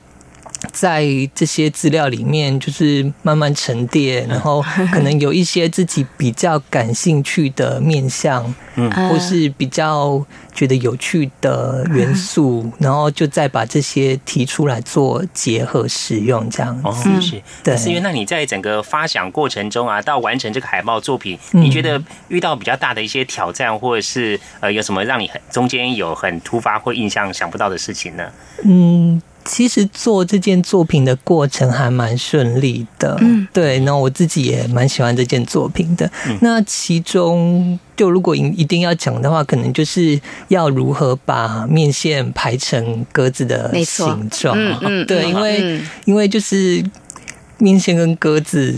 [0.72, 17.22] 在这些资料里面，就是慢慢沉淀，然后可能有一些自己比较感兴趣的面向，嗯，或是比较觉得有趣的元素，然后就再把这些提出来做结合使用，这样子。
[17.22, 17.78] 是，对。
[17.78, 28.32] 是因为，那你在整个发想过程中啊，到完成这个海报作品，你觉得遇到比较大的一些挑战，或者是呃，有什么让你很中间有很突发或印象想不到的事情呢？
[28.64, 29.22] 嗯。
[29.48, 36.12] 其实做这件作品的过程还蛮顺利的，嗯，对，那我自己也蛮喜欢这件作品的。
[36.42, 46.84] 那其中，就如果一定要讲的话，可能就是要如何把面线排成鸽子的形状，嗯，对，因为因为就是
[47.58, 48.76] 面线跟鸽子，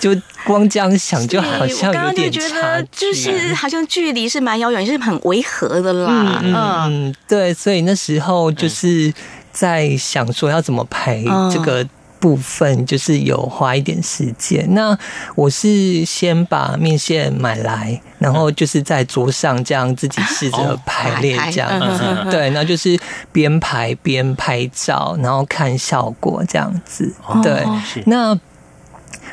[0.00, 0.10] 就
[0.44, 9.14] 光这样想就好像有点差就是好像距离是蛮遥远，是很违和的啦，嗯，对，所以那时候就是。
[9.52, 11.86] 在想说要怎么排这个
[12.20, 14.66] 部分，就是有花一点时间。
[14.74, 14.96] 那
[15.36, 22.30] 我是先把面线买来，然后就是在桌上这样自己试着排列这样子。
[22.30, 22.98] 对，那就是
[23.30, 27.14] 边排边拍照，然后看效果这样子。
[27.42, 27.64] 对，
[28.06, 28.36] 那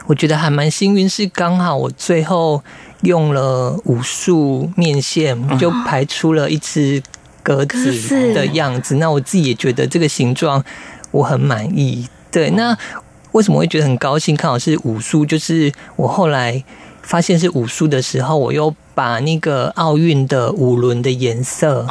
[0.06, 2.64] 我觉得还蛮幸运，是刚好我最后
[3.02, 7.02] 用了武术面线，就排出了一只。
[7.46, 10.66] 鸽子的样子，那我自己也觉得这个形状
[11.12, 12.08] 我很满意。
[12.32, 12.76] 对，那
[13.34, 14.36] 为什么会觉得很高兴？
[14.36, 16.64] 看好是五叔，就是我后来
[17.04, 21.86] 发现是五叔的时候，我又把那个奥运的五轮的颜色，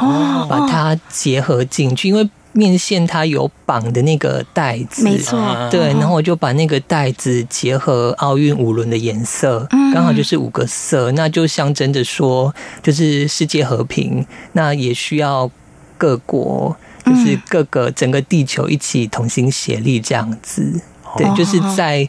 [0.49, 5.37] 把它结合进去，因为面线它有绑的那个带子，没错，
[5.69, 15.51] 对，然后我就把那个带子结合奥运五轮的颜色，刚好就是五个色，那就象征着说，就是世界和平，那也需要
[15.97, 16.73] 各国，
[17.05, 20.79] 就是各个整个地球一起同心协力这样子，
[21.17, 22.07] 对，就是在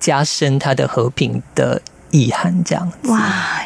[0.00, 1.82] 加深它的和平的。
[2.14, 3.20] 意涵这样哇，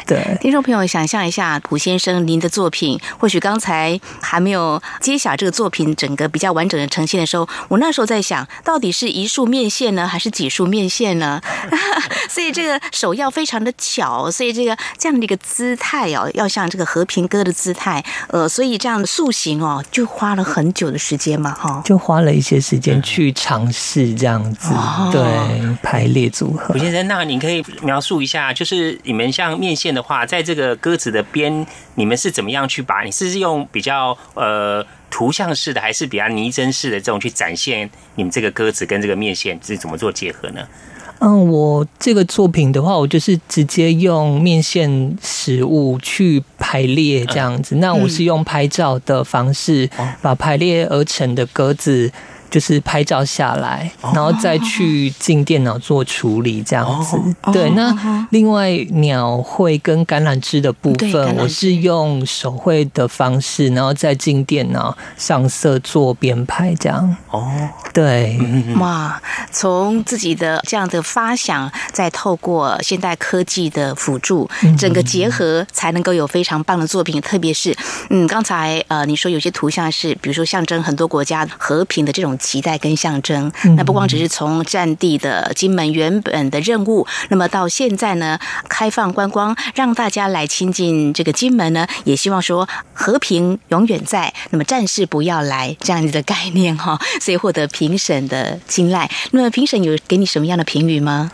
[0.07, 11.39] 对，听众朋友想象一下，蒲先生您的作品，或许刚才还没有揭晓这个作品整个比较完整的呈现的时候，我那时候在想，到底是一束面线呢，还是几束面线呢？
[12.27, 24.69] 所以这个手要非常的巧，所以这个这样的一个姿态哦，要像这个和平鸽的姿态，呃，所以这样的塑形哦，就花了很久的时间嘛，哈，就花了一些时间去尝试这样子，
[25.11, 26.73] 对，排列组合。
[26.73, 28.38] 蒲先生，那你可以描述一下。
[28.53, 33.03] 就是你们像面线的话，在这个鸽子的边，你们是怎么样去把？
[33.03, 40.61] 你是用比较呃图像式的，还是比较拟真式的这种去展现你们这个鸽子跟这个面线是怎么做结合呢？
[41.21, 47.75] 嗯，我这个作品的话，我就是直接用面线食物去排列这样子。
[47.75, 49.89] 那我是用拍照的方式，
[50.21, 52.09] 把排列而成的鸽子。
[52.49, 57.15] 就是拍照下来，然后再去进电脑做处理，这样子。
[57.53, 67.15] 对，那另外鸟绘跟橄榄枝的部分，我是用手绘的方式，然后再进电脑上色做编排，这样。
[67.29, 67.47] 哦，
[67.93, 68.35] 对，
[68.79, 77.21] 哇，从自己的这样的发想，再透过现代科技的辅助，整个结合，才能够有非常棒的作品。
[77.21, 77.75] 特别是，
[78.09, 82.38] 嗯，刚才呃，你说有些图像是，比如说象征很多国家和平的这种。
[82.39, 99.09] 期待跟象征，那不光只是从战地的金门原本的任务，那么到现在呢，开放观光，让大家来亲近这个金门呢，也希望说和平永远在，那么战士不要来这样子的概念哈， 所以获得评审的青睐。
[99.31, 101.31] 那么评审有给你什么样的评语吗？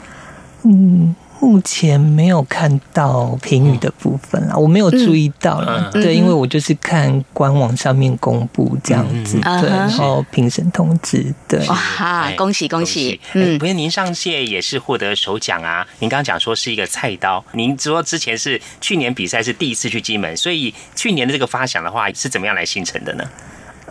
[0.63, 1.15] 嗯。
[1.46, 5.92] 目前没有看到评语的部分了，我没有注意到了。
[5.94, 11.64] 对，因为我就是看官网上面公布这样子，对，然后评审通知，对。
[11.68, 13.22] 哇，恭喜恭喜！
[13.34, 15.86] 嗯，不是您上届也是获得首奖啊？
[16.00, 23.30] 您刚刚讲说是一个菜刀，您说之前是去年比赛是第一次去金门，所以去年的这个发想的话是怎么样来形成的呢？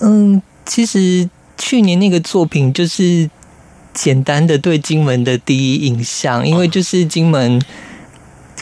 [0.01, 3.31] 嗯，其实去年那个作品就是。
[3.95, 7.63] 简单的对金门的第一印象，因为就是金门，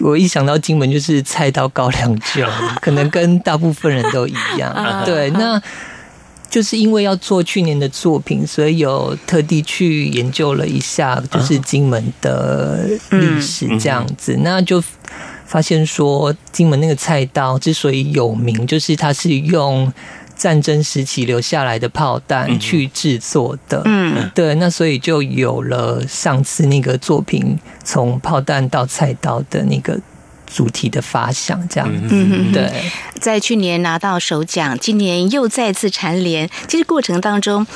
[0.00, 2.46] 我一想到金门就是菜刀高粱酒，
[2.82, 4.72] 可能跟大部分人都一样。
[5.04, 5.60] 对，那
[6.50, 14.84] 就是因为要做去年的作品，所以有特地去研究了一下，就是金门的历史这样子，那就
[15.46, 19.92] 发现说金门那个菜刀之所以有名，就是它是用。
[20.36, 29.98] 战争时期留下来的炮弹去制作的，嗯，对，那所以就有了上次那个作品从炮弹到菜刀的那个
[30.46, 32.70] 主题的发想，这样子，对，
[33.20, 37.66] 在去年拿到首奖，今年又再次蝉联，其实过程当中。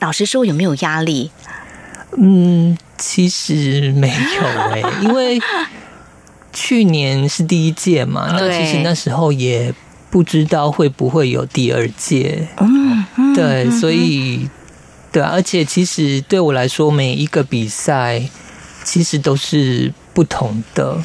[0.00, 1.32] 老实说，有没有压力？
[2.16, 5.40] 嗯，其实没有哎，因为
[6.52, 9.74] 去年是第一届嘛，那其实那时候也
[10.10, 12.48] 不知道会不会有第二届。
[12.58, 14.48] 嗯，对，所以
[15.12, 18.22] 对，而且其实对我来说，每一个比赛
[18.84, 20.96] 其实都是不同的。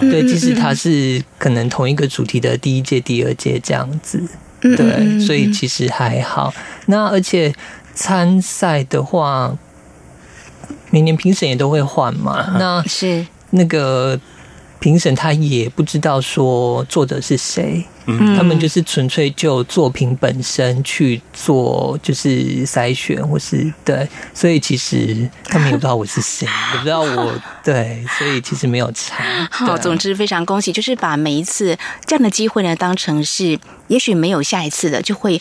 [0.00, 4.22] 对，即使它是可能同一个主题的第一届、第二届这样子。
[4.60, 6.52] 对，所以其实还好。
[6.86, 7.54] 那而且
[7.94, 9.56] 参赛的话。
[10.92, 14.18] 每年评审也都会换嘛，那是那个
[14.80, 29.46] 评审他也不知道说作者是谁，嗯他们就是纯粹就作品本身去做，就是筛选或是对，所以其实他们也不知道我是谁， 也不知道我对，所以其实没有差。
[29.50, 33.58] 好，总之非常恭喜，就是把每一次这样的机会呢当成是，
[33.88, 35.40] 也许没有下一次的，就会。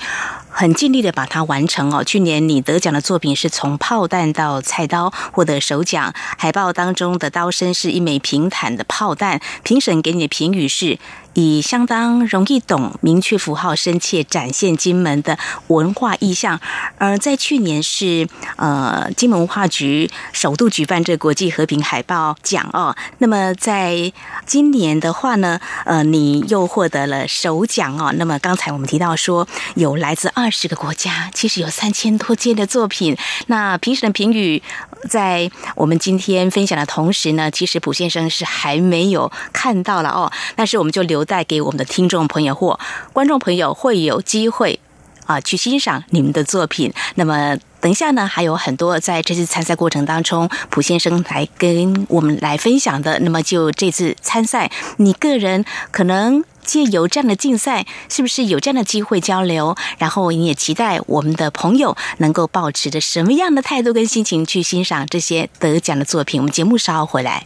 [0.60, 2.03] 很尽力的把它完成哦。
[2.03, 10.99] 去年你得奖的作品是从炮弹到菜刀获得首奖，海报当中的刀身是一枚平坦的炮弹，评审给你的评语是。
[11.34, 16.59] 以相当容易懂、明确符号、深切展现金门的文化意象，
[16.97, 18.27] 而在去年是
[18.57, 22.95] 呃金门文化局首度举办这国际和平海报奖哦。
[23.19, 24.11] 那么在
[24.45, 28.11] 今年的话呢，呃，你又获得了首奖哦。
[28.17, 33.15] 那么刚才我们提到说有来自二十个国家，其实有三千多件的作品。
[33.47, 34.61] 那评审的评语
[35.07, 40.32] 在我们今天分享的同时呢，其实卜先生是还没有看到了哦。
[40.55, 41.18] 但是我们就留。
[41.24, 42.80] 带给我们的听众朋友或
[43.13, 44.80] 观众朋友会有机会
[45.26, 46.93] 啊去欣赏你们的作品。
[47.15, 53.20] 那么等一下呢，还有很多在这次参赛过程当中，蒲先生来跟我们来分享的。
[53.20, 59.78] 那么就这次参赛，你个人可能借由这样的竞赛，是不是有这样的机会交流？
[59.97, 66.41] 然后你也期待我们的朋友能够保持着什么样的态度跟心情去欣赏这些得奖的作品？
[66.41, 67.45] 我们节目稍后回来。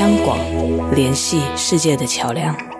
[0.00, 0.38] 央广
[0.94, 2.79] 联系世界的桥梁。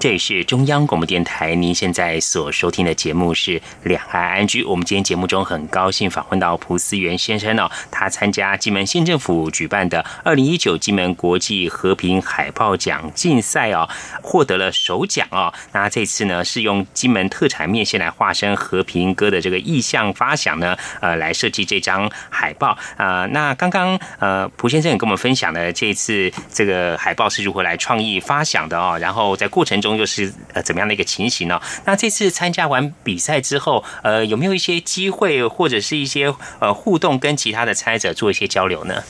[0.00, 4.62] 这里是中央广播电台，您现在所收听的节目是《两岸安居》。
[4.68, 13.88] 我们今天节目中很高兴访问到蒲思源先生哦，他参加金门县政府举办的二零一九金门国际和平海报奖竞赛哦，
[14.22, 15.52] 获得了首奖哦。
[15.72, 23.26] 那这次呢，是用金门特产面线来化身和平鸽的这个意象发想呢，呃，来设计这张海报啊。
[23.32, 29.87] 那刚刚呃，蒲先生也跟我们分享了这次这个海报是如何来创意发想的哦，然后在过程中。
[29.96, 31.60] 又是呃怎么样的一个情形呢？
[31.84, 39.02] 那这次参加完比赛之后，呃，有没有一些机会或者是一些呃互动，跟其他的参赛者做一些交流呢？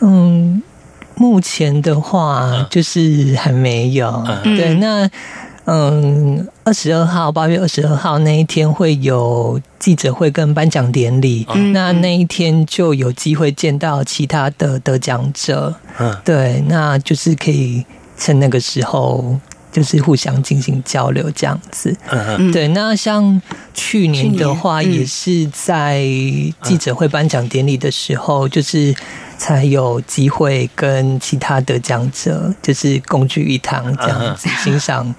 [0.00, 0.62] 嗯，
[1.14, 4.24] 目前的话就是还没有。
[4.42, 5.08] 对，那
[5.64, 17.84] 嗯，二十二号，八月二十二号那一天会有记者会跟颁奖典礼，那那一天就有机会见到其他的得奖者，嗯，对，那就是可以
[18.16, 19.38] 趁那个时候。
[19.72, 21.94] 就是互相进行交流这样子，
[22.52, 22.68] 对。
[22.68, 23.40] 那像
[23.74, 26.00] 去年的话，也是在
[26.62, 28.94] 记者会颁奖典礼的时候，就是
[29.36, 35.14] 才有机会跟其他得奖者，就是共聚一堂这样子欣赏。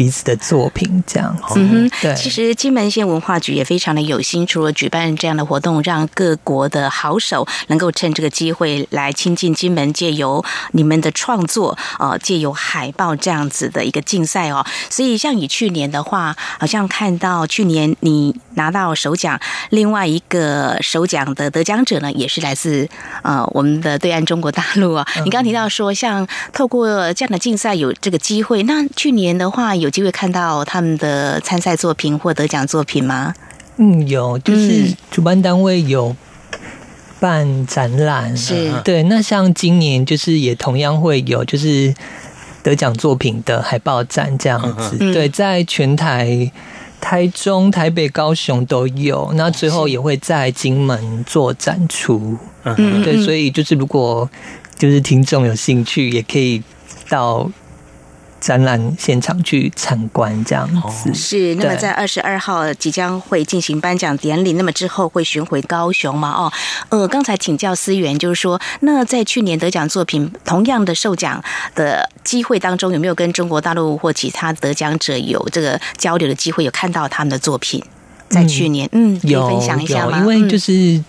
[0.00, 2.14] 彼此的作品这样子，嗯对。
[2.14, 10.42] 其实金门县文化局也非常的有心，除了举办这样的活动，让各国的好手能够趁这个机会来亲近金门，借由
[10.72, 14.64] 你们的创作，呃，借由海报这样子的一个竞赛哦。
[14.88, 19.38] 所以像你去年的话，好像看到去年你拿到首奖，
[19.68, 22.88] 另外一个首奖的得奖者呢，也是来自
[23.22, 25.06] 呃我们的对岸中国大陆啊。
[25.26, 29.89] 你刚刚提到说，像透过这样的竞赛有这个机会，那去年的话有。
[29.90, 33.34] 机会看到他们的参赛作品或得奖作品吗？
[33.76, 36.14] 嗯，有，就是主办单位有
[37.18, 39.02] 办展览，是对。
[39.04, 41.94] 那像今年就是也同样会有，就是
[42.62, 44.98] 得奖作品的海报展这样子。
[45.12, 46.52] 对，在全台、
[47.00, 49.32] 台中、台北、高雄都有。
[49.34, 52.36] 那最后也会在金门做展出。
[52.64, 54.28] 嗯，对，所以就是如果
[54.76, 56.62] 就是听众有兴趣，也可以
[57.08, 57.50] 到。
[58.40, 66.30] 展览现场去参观这样子是，那么在二十二号即将会进行颁奖典礼，那么之后会巡回高雄吗？
[66.30, 66.52] 哦，
[66.88, 71.42] 呃，刚才请教思源，就是说，那在去年得奖作品同样的授奖
[71.74, 76.64] 的机会当中，有没有跟中国大陆或其他得奖者有这个交流的机会？
[76.64, 77.82] 有看到他们的作品？
[78.28, 80.18] 在去年，嗯，可以分享一下吗？
[80.18, 81.02] 因为就是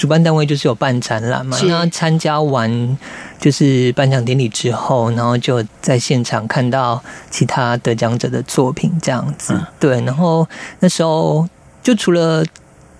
[0.00, 2.96] 主办单位就是有办展览嘛，那参加完。
[3.38, 9.58] 就是颁奖典礼之后，然后就在现场看到其他得奖者的作品，这样子。
[9.78, 10.46] 对，然后
[10.80, 11.48] 那时候
[11.82, 12.44] 就除了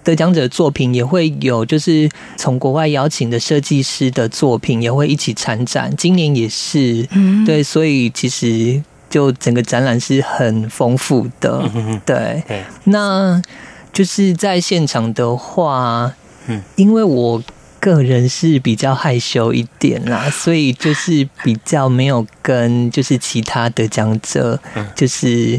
[0.02, 5.94] 得奖者作品，也会有就是从国外邀请的设计师的作品也会一起参展。
[5.94, 7.06] 今年也是，
[7.44, 11.70] 对，所以其实就整个展览是很丰富的。
[12.06, 12.42] 对，
[12.84, 13.42] 那
[13.92, 16.14] 就是在现场的话，
[16.46, 17.42] 嗯，因为我。
[17.82, 24.60] 个人是比较害羞一点啦， 所以就是比较没有跟就是其他的讲者
[24.94, 25.58] 就是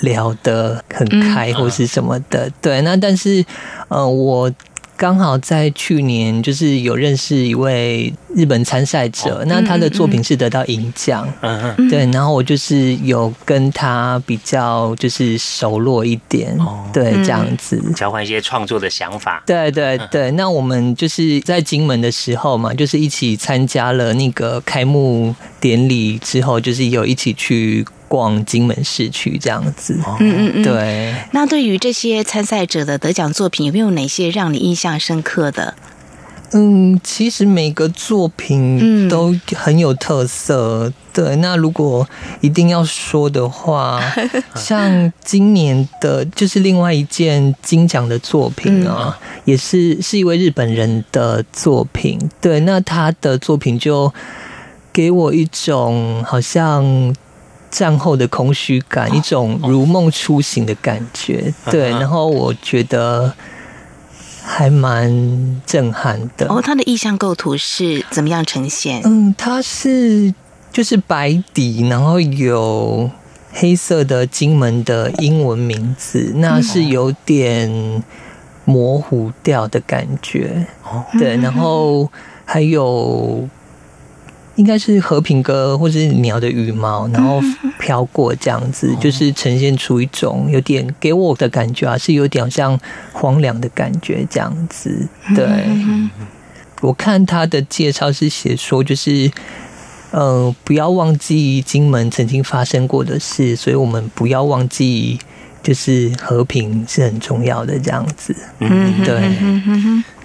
[0.00, 2.52] 聊得很开或是什么的。
[2.60, 3.42] 对，那但是
[3.88, 4.52] 呃我。
[4.96, 16.88] 刚好在去年，就是有认识一位日本参赛者，那他的作品是得到银奖，嗯嗯，对，然后我就是有跟他比较就是熟络一点，哦。
[16.92, 17.80] 对，这样子。
[17.94, 27.86] 交换一些创作的想法，对对对，那我们就是在金门的时候嘛，就是一起参加了那个开幕典礼之后，就是有一起去。
[28.08, 31.14] 逛金门市区这样子，嗯嗯嗯，对。
[31.32, 35.74] 那对于这些参赛者的得奖作品，有没有哪些让你印象深刻的？
[36.52, 40.92] 嗯，其实每个作品都很有特色。
[41.12, 42.08] 对，那如果
[42.40, 44.00] 一定要说的话，
[44.54, 52.16] 像今年的，就是另外一件金奖的作品啊，也是是一位日本人的作品。
[52.40, 54.12] 对，那他的作品就
[54.92, 57.12] 给我一种好像。
[57.76, 61.90] 战后的空虚感，一种如梦初醒的感觉，对。
[61.90, 63.34] 然后我觉得
[64.42, 66.46] 还蛮震撼的。
[66.48, 69.02] 哦，它的意象构图是怎么样呈现？
[69.04, 70.32] 嗯，它是
[70.72, 73.10] 就是白底，然后有
[73.52, 78.02] 黑色的金门的英文名字，那是有点
[78.64, 80.66] 模糊掉的感觉。
[80.82, 82.10] 哦，对，然后
[82.46, 83.46] 还有。
[84.56, 87.42] 应该是和平鸽或者是鸟的羽毛，然后
[87.86, 92.76] 飘过这样子，就是呈现出一种有点给我的感觉啊，是有点像
[93.12, 95.08] 荒凉的感觉这样子。
[95.36, 95.46] 对，
[96.80, 99.30] 我看他的介绍是写说，就是
[100.10, 105.20] 呃，不要忘记金门曾经发生过的事，所以我们不要忘记。
[105.62, 108.32] 就是和平是很重要的，这样子。
[108.60, 109.20] 嗯，对，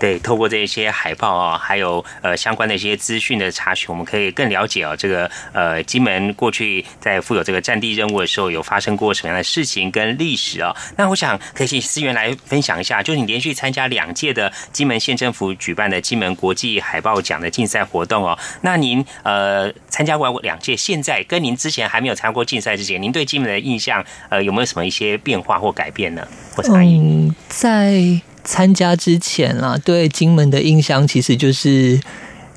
[0.01, 0.19] 对。
[0.19, 10.75] 透过这些海报啊，还有呃相关的一些资讯的查询，我们可以更了解啊，这个呃金门过去在负有这个战地任务的时候，有发生过什么样的事情跟历史啊？
[10.97, 18.37] 那我想可以请思源来分享一下，就是你连续参加两届的金门县政府举办的金门国际海报奖的竞赛活动哦。
[18.61, 25.17] 那您呃参加过两届，现在跟您之前还没有参加过竞赛之前，您对金门的印象呃有没有什么一些？
[25.23, 26.27] 变化或改变呢？
[26.55, 26.97] 或差异？
[26.97, 31.99] 嗯，在参加之前啦，对金门的印象其实就是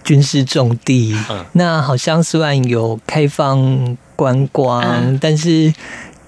[0.03, 1.17] 军事重地。
[1.31, 5.73] 嗯，那好像虽然有开放观光，但是。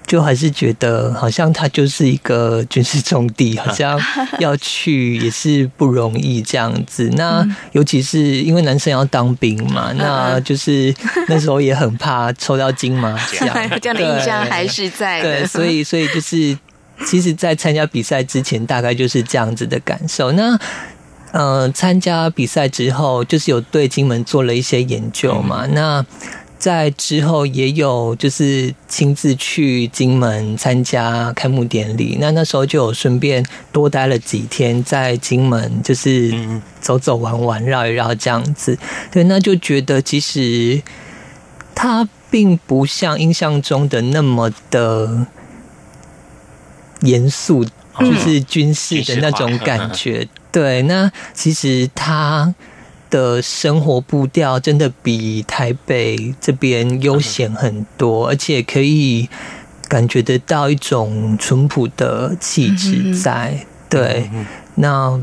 [0.07, 3.99] 就还是觉得好像它就是一个军事重地， 好像
[4.39, 7.09] 要去 也是不容易这样子。
[7.17, 10.95] 那尤其是因为男生要当兵嘛，那就是
[11.27, 15.21] 那时候也很怕抽到金马奖，这样的印象还是在。
[15.21, 16.57] 对，所以所以就是，
[17.05, 20.31] 其实，在参加比赛之前，大概就是这样子的感受。
[20.31, 20.59] 那
[21.31, 26.05] 呃，参加比赛之后，就是有对金门做了一些研究嘛，那。
[26.59, 36.33] 在之后也有就是亲自去金门参加开幕典礼，那那时候就有顺便多待了几天在金门，就是
[36.81, 38.75] 走走玩玩绕一绕这样子。
[39.11, 40.81] 对，那就觉得其实
[41.75, 45.27] 它并不像印象中的那么的
[47.01, 47.65] 严肃，
[47.99, 50.27] 就是军事的那种感觉。
[50.51, 52.53] 对，那其实他。
[53.09, 59.29] 的生活步调真的比台北这边悠闲很多，而且可以
[59.87, 63.65] 感觉得到一种淳朴的气质在。
[63.87, 64.29] 对，
[64.75, 65.17] 那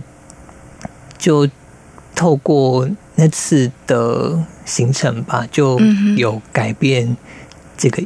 [1.19, 1.47] 就
[2.15, 5.79] 透过那次的行程吧，就
[6.17, 7.15] 有改变
[7.77, 8.03] 这个。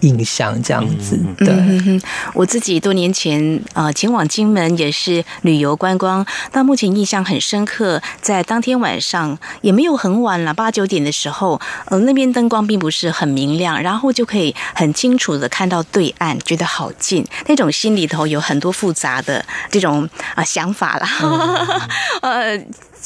[0.00, 2.00] 印象这样子，对，
[2.34, 21.08] 我自己多年前啊前往金门也是旅游观光，到目前印象很深刻，在当天晚上也没有很晚了，八九点的时候，呃那边灯光并不是很明亮，然后就可以很清楚的看到对岸，觉得好近，那种心里头有很多复杂的这种啊想法啦，
[22.22, 22.58] 呃。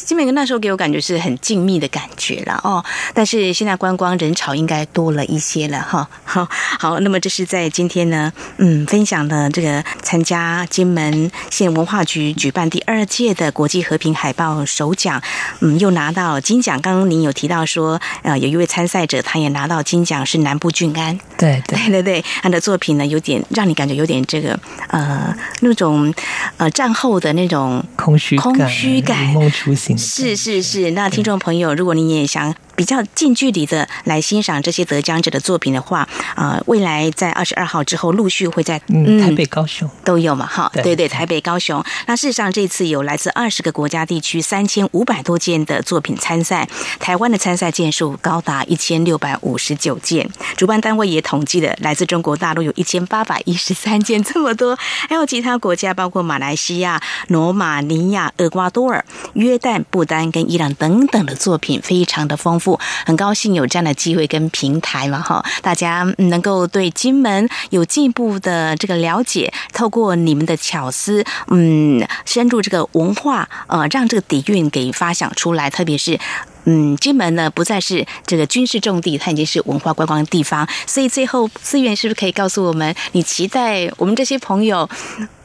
[0.05, 2.84] 金门那时候给我感觉是很静谧的感觉了哦，
[3.14, 6.09] 但是现在观光人潮应该多了一些了哈。
[6.24, 6.48] 好，
[6.78, 15.22] 好，那么这是在今天呢，嗯，分享的这个参加金门县文化局举办第二届的国际和平海报首奖，
[15.61, 16.80] 嗯，又拿到金奖。
[16.80, 21.18] 刚刚您有提到说，呃，有一位参赛者他也拿到金奖，是南部俊安。
[21.38, 26.12] 对对 对对，他的作品呢，有点让你感觉有点这个呃那种
[26.57, 29.91] 呃战后的那种空虚空虚感，梦初醒。
[29.97, 32.55] 是是是，那听众朋友，如果你也想。
[32.83, 40.45] 比较近距离的来欣赏这些得奖者的作品的话，啊，未来在二十二号之后陆续会在嗯台北、高雄都有嘛？
[40.45, 41.80] 哈，对对，台北、高雄。
[42.09, 46.68] 那事实上这次有来自二十个国家地区三千五百多件的作品参赛，
[46.99, 50.28] 台湾的参赛件数高达一千六百五十九件。
[50.57, 54.76] 主办单位也统计了，来自中国大陆有一千八百一十三件，这么多，
[55.09, 59.05] 还有其他国家包括马来西亚、罗马尼亚、厄瓜多尔、
[59.35, 62.72] 约旦、不丹跟伊朗等等的作品，非常的丰富。
[63.07, 75.70] 很高兴有这样的机会跟平台嘛，哈，大家能够对金门有进一步的这个了解，透过你们的巧思，嗯，深入这个文化，呃，让这个底蕴给发想出来。
[75.70, 76.18] 特别是，
[76.64, 80.68] 嗯，金门呢不再是这个军事重地，它已经是文化观光的地方。
[80.87, 84.89] 所以最后，思源是不是可以告诉我们，你期待我们这些朋友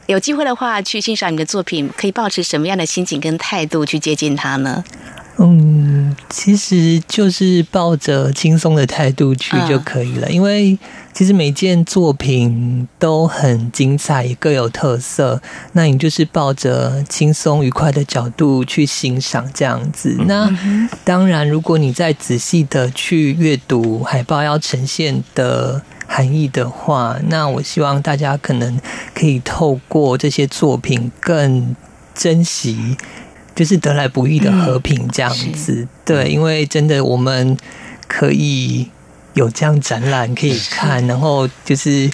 [0.08, 4.84] 有机会的话去欣赏你的作品，可以保持什么样的心情跟态度去接近它呢？
[5.40, 10.76] 嗯，其实就是抱着轻松的态度去就可以了，因为
[11.14, 15.40] 其实每件作品都很精彩，也各有特色。
[15.74, 20.18] 那你就是抱着轻松愉快的角度去欣赏这样子。
[20.26, 20.50] 那
[21.04, 28.80] 当然，如果你再仔细的去阅读海报要呈现的含义的话，那我希望大家可能
[29.14, 31.76] 可以透过这些作品更
[32.16, 32.98] 珍惜。
[33.58, 37.58] 就是得来不易的和平这样子，对，因为真的我们
[38.08, 38.88] 可以
[39.34, 42.08] 有这样展览可以看，然后就是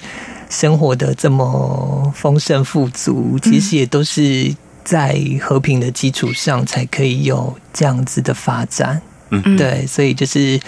[0.48, 9.02] 生活的这么丰盛富足，其实也都是在和平的基础上才可以有这样子的发展。
[9.28, 10.58] 嗯，对，所以就是。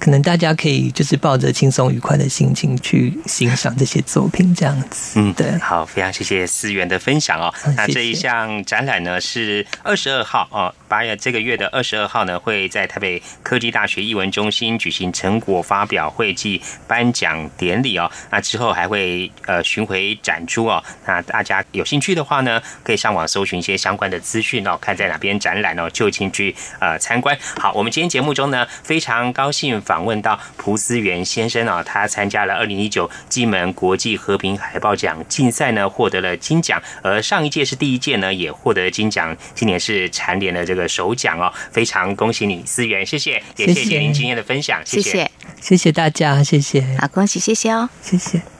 [0.00, 5.20] 可能大家可以就是抱着轻松愉快的心情去欣赏这些作品，这样子。
[5.20, 5.58] 嗯，对。
[5.58, 7.52] 好，非常谢谢思源的分享哦。
[7.76, 18.10] 那这一项展览呢是二十二号哦，八月这个月的二十二号呢会在台北科技大学艺文中心举行成果发表会暨颁奖典礼哦。
[18.30, 20.82] 那之后还会呃巡回展出哦。
[21.06, 27.36] 那大家有兴趣的话呢，可以上网搜寻一些相关的资讯哦，看在哪边展览哦，就近去呃参观。
[27.58, 29.80] 好，我们今天节目中呢非常高兴。
[29.90, 36.80] 访问到蒲思源先生啊，他参加了二零一九金门国际和平海报奖竞赛呢，获得了金奖。
[37.02, 39.36] 而上一届是第一届呢，也获得金奖。
[39.52, 45.28] 今年是蝉联的这个首奖哦，非常恭喜你，思源，谢谢，也谢谢您今天的分享，谢谢，
[45.60, 48.59] 谢谢大家，谢谢，好，恭喜，谢谢哦，谢谢。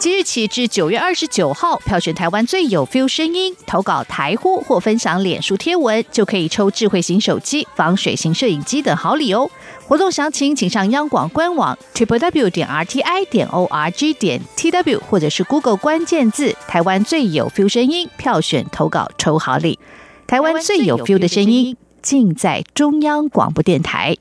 [0.00, 9.50] 即日起至九月二十九号，票选台湾最有 feel 声音，投稿台呼或分享脸书贴文，就可以抽智慧型手机、防水型摄影机等好礼哦。
[9.88, 17.48] 活动详情请上央广官网 triple w 点 r t i 点 o r g 点 t w，或者是 Google 关键字“台湾最有
[17.50, 19.80] feel 声音”，票选投稿抽好礼。
[20.28, 24.16] 台湾最有 feel 的声音，尽在中央广播电台。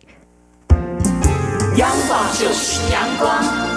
[1.76, 3.77] 阳光就是阳光，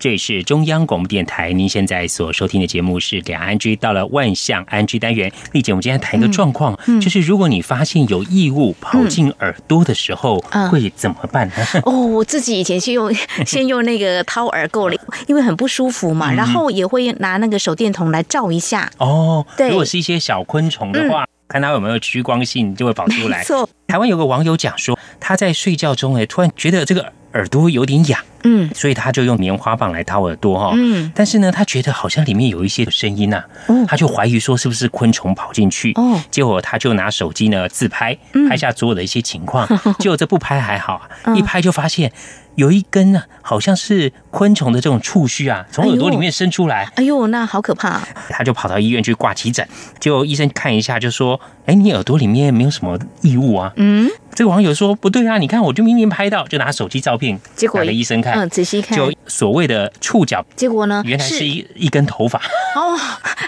[0.00, 5.32] 这里是中央广播电台，您现在所收听的节目是两岸居到了万象安居单元。
[5.50, 11.54] 丽姐，我们今天谈一个状况，嗯嗯、就是如果你发现有异物跑进耳朵的时候，嗯、会怎么办呢？
[11.84, 13.12] 哦，我自己以前先用
[13.44, 14.96] 先用那个掏耳垢，
[15.26, 18.88] 因为很不舒服嘛，然后也会拿那个手电筒来照一下。
[18.98, 21.26] 哦，对，如果是一些小昆虫的话。
[21.48, 23.42] 看它有没有趋光性，就会跑出来。
[23.48, 38.18] 错，台湾有个网友讲说，他在睡觉中哎，突然觉得这个耳朵有点痒，嗯，所以他就用棉花棒来掏耳朵哈，嗯，但是呢，他觉得好像里面有一些声音呐，哦，他就怀疑说是不是昆虫跑进去，哦，结果他就拿手机呢自拍，
[38.48, 39.66] 拍下所有的一些情况，
[40.00, 42.12] 结果这不拍还好，一拍就发现。
[42.58, 46.90] 有一根呢，好像是昆虫的这种触须啊，从耳朵里面伸出来。
[46.96, 48.00] 哎呦，那好可怕！
[48.30, 49.64] 他就跑到医院去挂急诊，
[50.00, 62.38] 结果医生看一下就说：“哎，你耳朵里面没有什么异物啊。”嗯，这个网友说：“不对啊，你看，我就明明拍到，就拿手机照片，结果给医生看，嗯，仔细看，就所谓的触角，结果呢，原来是一一根头发。
[62.76, 62.96] 哦，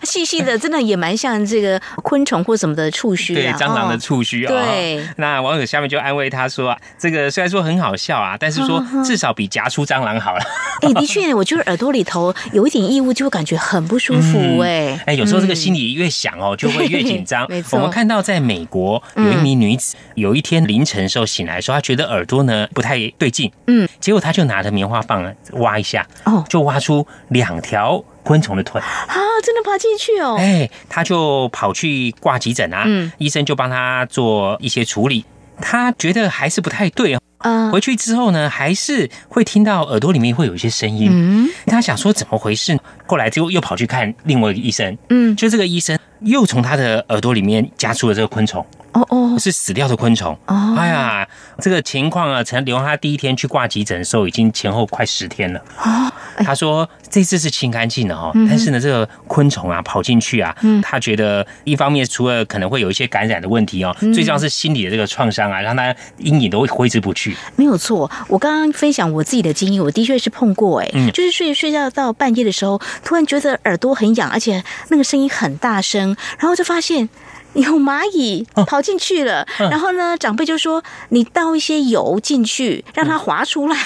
[0.03, 4.53] 细细的，真的也蛮像这个昆虫或什么的触须对，蟑螂的触须啊。
[4.53, 10.43] 对，那网友下面就安慰他说：“这个虽然说很好笑啊，但是说至少比夹出。”蟑螂好了，
[10.83, 17.49] 哎，的确，我就是耳朵里头有一点异物，就会感觉很不舒服，哎，哎，有时候这个心里越想哦，就会越紧张。
[17.71, 25.23] 我们看到在美国有一名女子，有一天凌晨时候醒来的时候，他觉得耳朵呢不太对劲，嗯，结果他就拿着棉花棒
[25.53, 29.15] 挖一下，哦，就挖出两条昆虫的腿啊，
[29.45, 35.23] 真的爬进去哦，哎，他就跑去挂急诊啊，嗯，医生就帮他做一些处理，
[35.61, 37.21] 他觉得还是不太对哦。
[37.43, 41.11] 嗯，回去之后呢，还是会听到耳朵里面会有一些声音。
[41.13, 44.97] 嗯，他想说怎么回事，后来就又跑去看另外一个医生。
[45.11, 48.65] 嗯，就这个医生又从他的耳朵里面夹出了这个昆虫。
[48.93, 50.37] 哦哦，是死掉的昆虫。
[50.47, 51.27] 哦，哎呀，
[51.59, 55.61] 这个情况啊，陈刘他第一天去挂急诊的时候，已经前后快十天了。
[55.79, 67.37] 哦，他说这次是清干净了哦，嗯但是呢，这个昆虫啊跑进去啊，他觉得一方面除了可能会有一些感染的问题哦，嗯最重要是心理的这个创伤啊，让他阴影都会挥之不去。
[67.57, 77.09] 没有错，我刚刚分享我自己的经验，我的确是碰过，哎，嗯就是睡睡觉到半夜的时候，突然觉得耳朵很痒，而且那个声音很大声，然后就发现。
[77.55, 83.77] 有蚂蚁跑进去了，嗯然后呢，长辈就说你倒一些油进去，让它滑出来。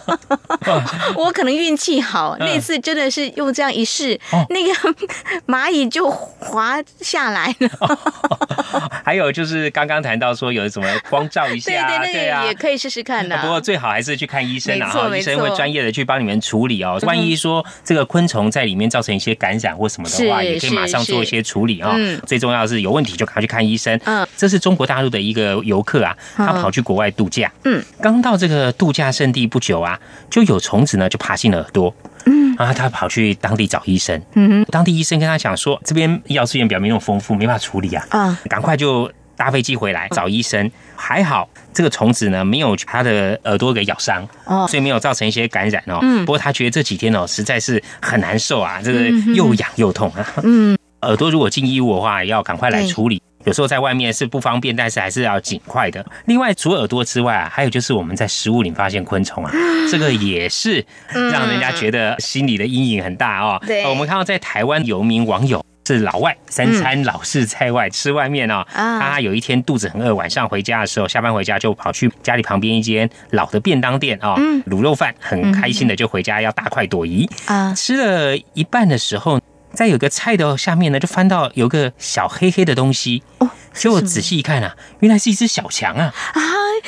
[1.16, 4.18] 我可能运气好，那次真的是用这样一试，
[4.50, 4.72] 那个
[5.46, 7.98] 蚂蚁就滑下来了。
[9.04, 13.38] 还有就是刚刚谈到说有什么光照一下，对对，那个也可以试试看的。
[13.38, 16.98] 不过最好还是去看医生啊，哈，医生会专业的去帮你们处理哦。
[17.02, 21.96] 万一说这个昆虫在里面造成一些感染或什么的话，也可以马上做一些处理啊。
[22.26, 22.65] 最重要。
[22.66, 23.98] 到是有问题，就赶快去看医生。
[24.04, 27.50] 嗯，这是中国大陆的一个游客啊，他跑去国外度假。
[27.64, 29.98] 嗯，刚到这个度假胜地不久啊，
[30.28, 31.94] 就有虫子呢就爬进了耳朵。
[32.26, 34.20] 嗯，然后他跑去当地找医生。
[34.34, 38.04] 嗯，当地医生跟他讲说，这边医疗资源表没那么丰富，没办法处理啊。
[38.10, 40.70] 啊，赶快就搭飞机回来找医生。
[40.98, 45.98] 还好这个虫子呢没有他的耳朵给咬伤，哦，所以没有造成一些感染哦。
[46.00, 50.26] 嗯，不过他觉得这几天哦实在是很难受啊，这个又痒又痛啊。
[50.42, 50.76] 嗯，
[51.06, 53.22] 耳朵如果进异物的话，要赶快来处理。
[53.44, 56.04] 有时候在外面是不方便，但是还是要尽快的。
[56.24, 59.52] 另外，除了耳朵之外啊，还有就是我们在食物里发现昆虫啊，
[59.88, 63.62] 这个也是让人家觉得心里的阴影很大哦。
[63.64, 68.66] 对，我们看到在台湾有一名网友是老外，三餐老是在外吃外面哦。
[68.72, 74.34] 他有一天肚子很饿，晚上回家的时候，下班回家就跑去家里旁边一间老的便当店啊，
[74.68, 77.72] 卤肉饭，很开心的就回家要大快朵颐啊。
[77.74, 79.40] 吃了一半的时候。
[79.76, 86.40] 在有个菜的下面呢，就翻到有个小黑黑的东西哦，结果仔细一看啊，原来是一只小强啊啊，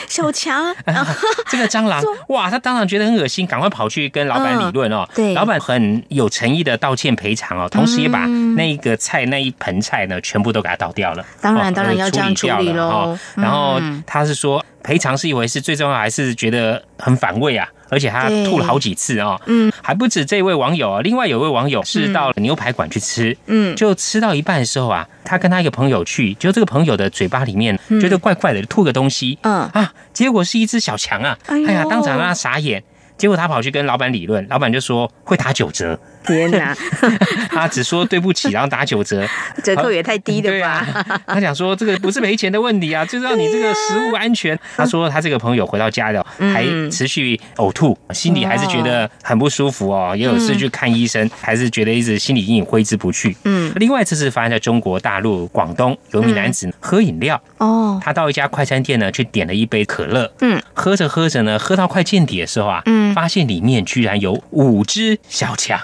[0.09, 1.17] 小强，啊
[1.49, 5.07] 这个蟑螂哇，他当然觉得很恶心，赶快跑去跟老板理论哦。
[5.15, 8.21] 对，老板很有诚意的道歉赔偿哦，同时也把
[8.57, 11.25] 那一个菜那一盆菜呢，全部都给他倒掉了。
[11.41, 13.17] 当然，当然要这样处理喽。
[13.35, 17.69] 然后他是说赔偿是一回事，最重要还是觉得很反胃啊。
[17.89, 29.69] 而且他吐了好几次啊，嗯，还不止这位网友啊，另外有位网友是到牛排馆去吃，嗯，就吃到一半的时候啊，他跟他一个朋友去，就这个朋友的嘴巴里面觉得怪怪的，吐个东西，嗯。
[29.73, 32.83] 啊，结果是一只小强啊，哎呀，当场让他傻眼。
[33.17, 35.99] 结果他跑去跟老板理论，老板就说会打九折。
[36.29, 36.77] 天哪！
[37.51, 39.27] 他只说对不起，然后打九折，
[39.65, 41.21] 折扣也太低了吧？
[41.27, 44.59] 他想说这个不是赔钱的问题啊，就是让你这个食物安全。
[44.77, 53.37] 他说他这个朋友回到家了，还持续呕吐，心里还是觉得很不舒服哦，也有事去看医生，还是觉得一直心理阴影挥之不去。
[53.45, 63.09] 嗯，另外这次发生在中国大陆广东，有名男子喝饮料哦，他到一家快餐店呢，去点了一杯可乐，嗯，喝着喝着呢，喝到快见底的时候啊，嗯。
[63.15, 65.81] 发现里面居然有五只小强，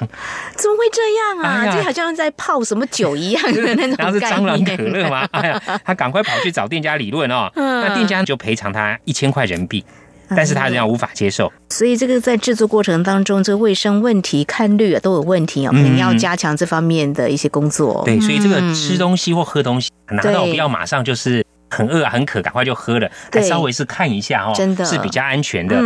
[0.57, 1.77] 怎么会这样啊？
[1.77, 5.27] 就好像在泡什么酒一样的那种 然后是蟑螂可乐吗？
[5.33, 7.51] 哎呀，他赶快跑去找店家理论哦。
[7.55, 9.85] 那店家就赔偿他一千块人民币，
[10.29, 11.53] 但是他仍然无法接受。
[11.71, 18.03] 所以这个在制作过程当中，这个卫生问题、看率啊都有问题哦，可能要加强这方面的一些工作。
[18.05, 25.77] 对，所以这个吃东西或喝东西，拿到不要马上就是很饿很渴，赶快就喝了，还稍微是看一下哦，真的是比较安全的。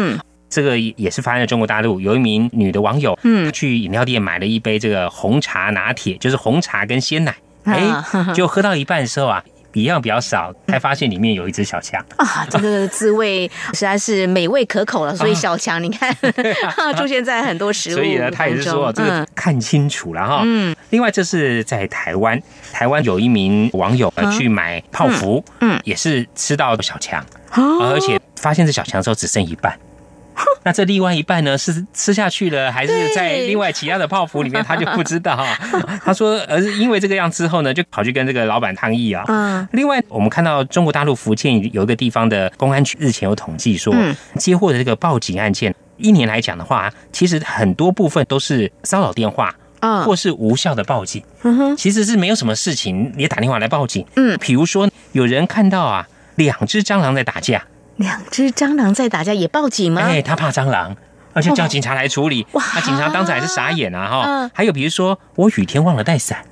[0.50, 7.34] 这个也是发生在中国大陆，有一名女的网友，嗯，去饮料店买了一杯这个红茶拿铁，就是红茶跟鲜奶，
[7.64, 7.84] 哎，
[8.34, 12.02] 就喝到一半的时候啊，比样比较少，才发现里面有一只小强。
[12.16, 16.16] 啊，这个滋味实在是美味可口了，所以小强你看
[16.96, 20.40] 出现在很多食物，所以呢，他也是说这个看清楚了哈。
[20.44, 22.40] 嗯，另外这是在台湾，
[22.72, 27.22] 台湾有一名网友去买泡芙，嗯，也是吃到小强，
[27.52, 29.78] 而且发现这小强之后只剩一半。
[30.64, 31.56] 那这另外一半呢？
[31.56, 34.62] 是吃下去了，还是在另外其他的泡芙里面？
[34.62, 35.46] 他就不知道哈。
[36.04, 39.24] 他说，而是因为这个样之后呢，就跑去跟这个老板抗议啊。
[39.28, 39.66] 嗯。
[39.72, 43.94] 另外，我们看到中国大陆福建有一个地方的公安局日前有统计说，
[44.36, 51.22] 接获的这个报警案件，一年来讲的话，其实很多部分都是骚扰电话啊，或是无效的报警。
[51.42, 51.76] 嗯哼。
[51.76, 54.04] 其实是没有什么事情你打电话来报警。
[54.16, 54.38] 嗯。
[54.40, 57.64] 比如说，有人看到啊，两只蟑螂在打架。
[57.98, 60.02] 两只蟑螂在打架也报警吗？
[60.02, 60.96] 哎，他怕蟑螂，
[61.32, 62.46] 而且叫警察来处理。
[62.52, 64.08] 哇，那警察当时还是傻眼啊！
[64.08, 66.44] 哈，还有比如说我雨天忘了带伞，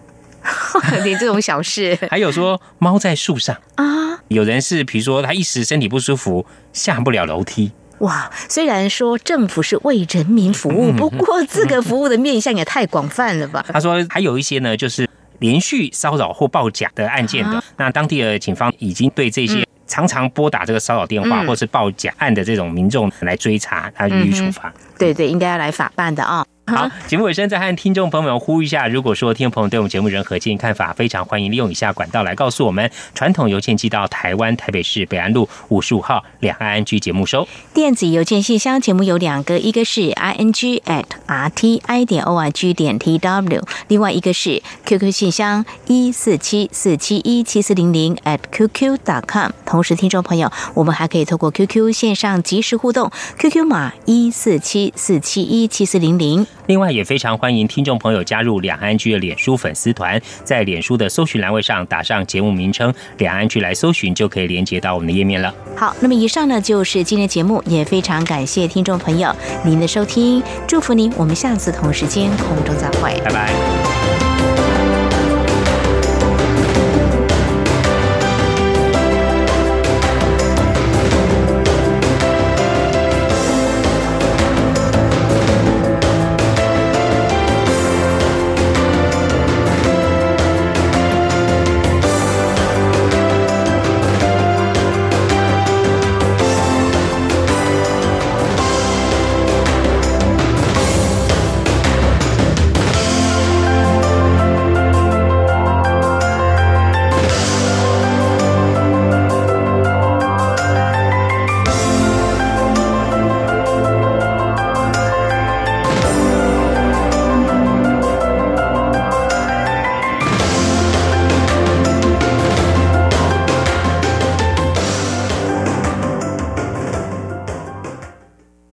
[1.05, 1.97] 连这种小事。
[2.11, 3.85] 还有说猫在树上啊，
[4.29, 7.73] 有人是比如说他一时身体不舒服下不了楼梯。
[8.01, 13.65] 哇，虽然说政府是为人民服务，不过这个服务的面向也太广泛了吧？
[13.73, 19.66] 他说还有一些呢，就是连续骚扰或报假的案件的，那当地的警方已经对这些。
[19.87, 24.73] 常常拨打这个骚扰电话或是报假案的这种民众来追查，他予以处罚。
[24.99, 26.45] 对对，应该要来法办的啊。
[26.69, 45.13] 好，节目尾声再和听众朋友们呼吁一下，如果说听众朋友对我们节目任何建议看法，非常欢迎利用以下管道来告诉我们：传统邮件寄到台湾台北市北安路五十五号两岸安居节目收；电子邮件信箱节目有两个，一个是 i n g at r t i 点 o r g 点 t w，另外一个是 QQ
[45.13, 49.53] 信箱一四七四七一七四零零 at qq dot com。
[49.65, 56.45] 同时，听众朋友，我们还可以透过 QQ 线上即时互动，QQ 码一四七四七一七四零零。
[56.67, 65.55] 另外，也非常欢迎听众朋友加入两岸居的脸书粉丝团，在脸书的搜寻栏位上打上节目名称“两岸居”来搜寻，就可以连接到我们的页面了。
[65.77, 73.96] 好，那么以上呢就是今天节目，也非常感谢听众朋友您的收听，祝福您，我们下次同时间空中再会，拜拜。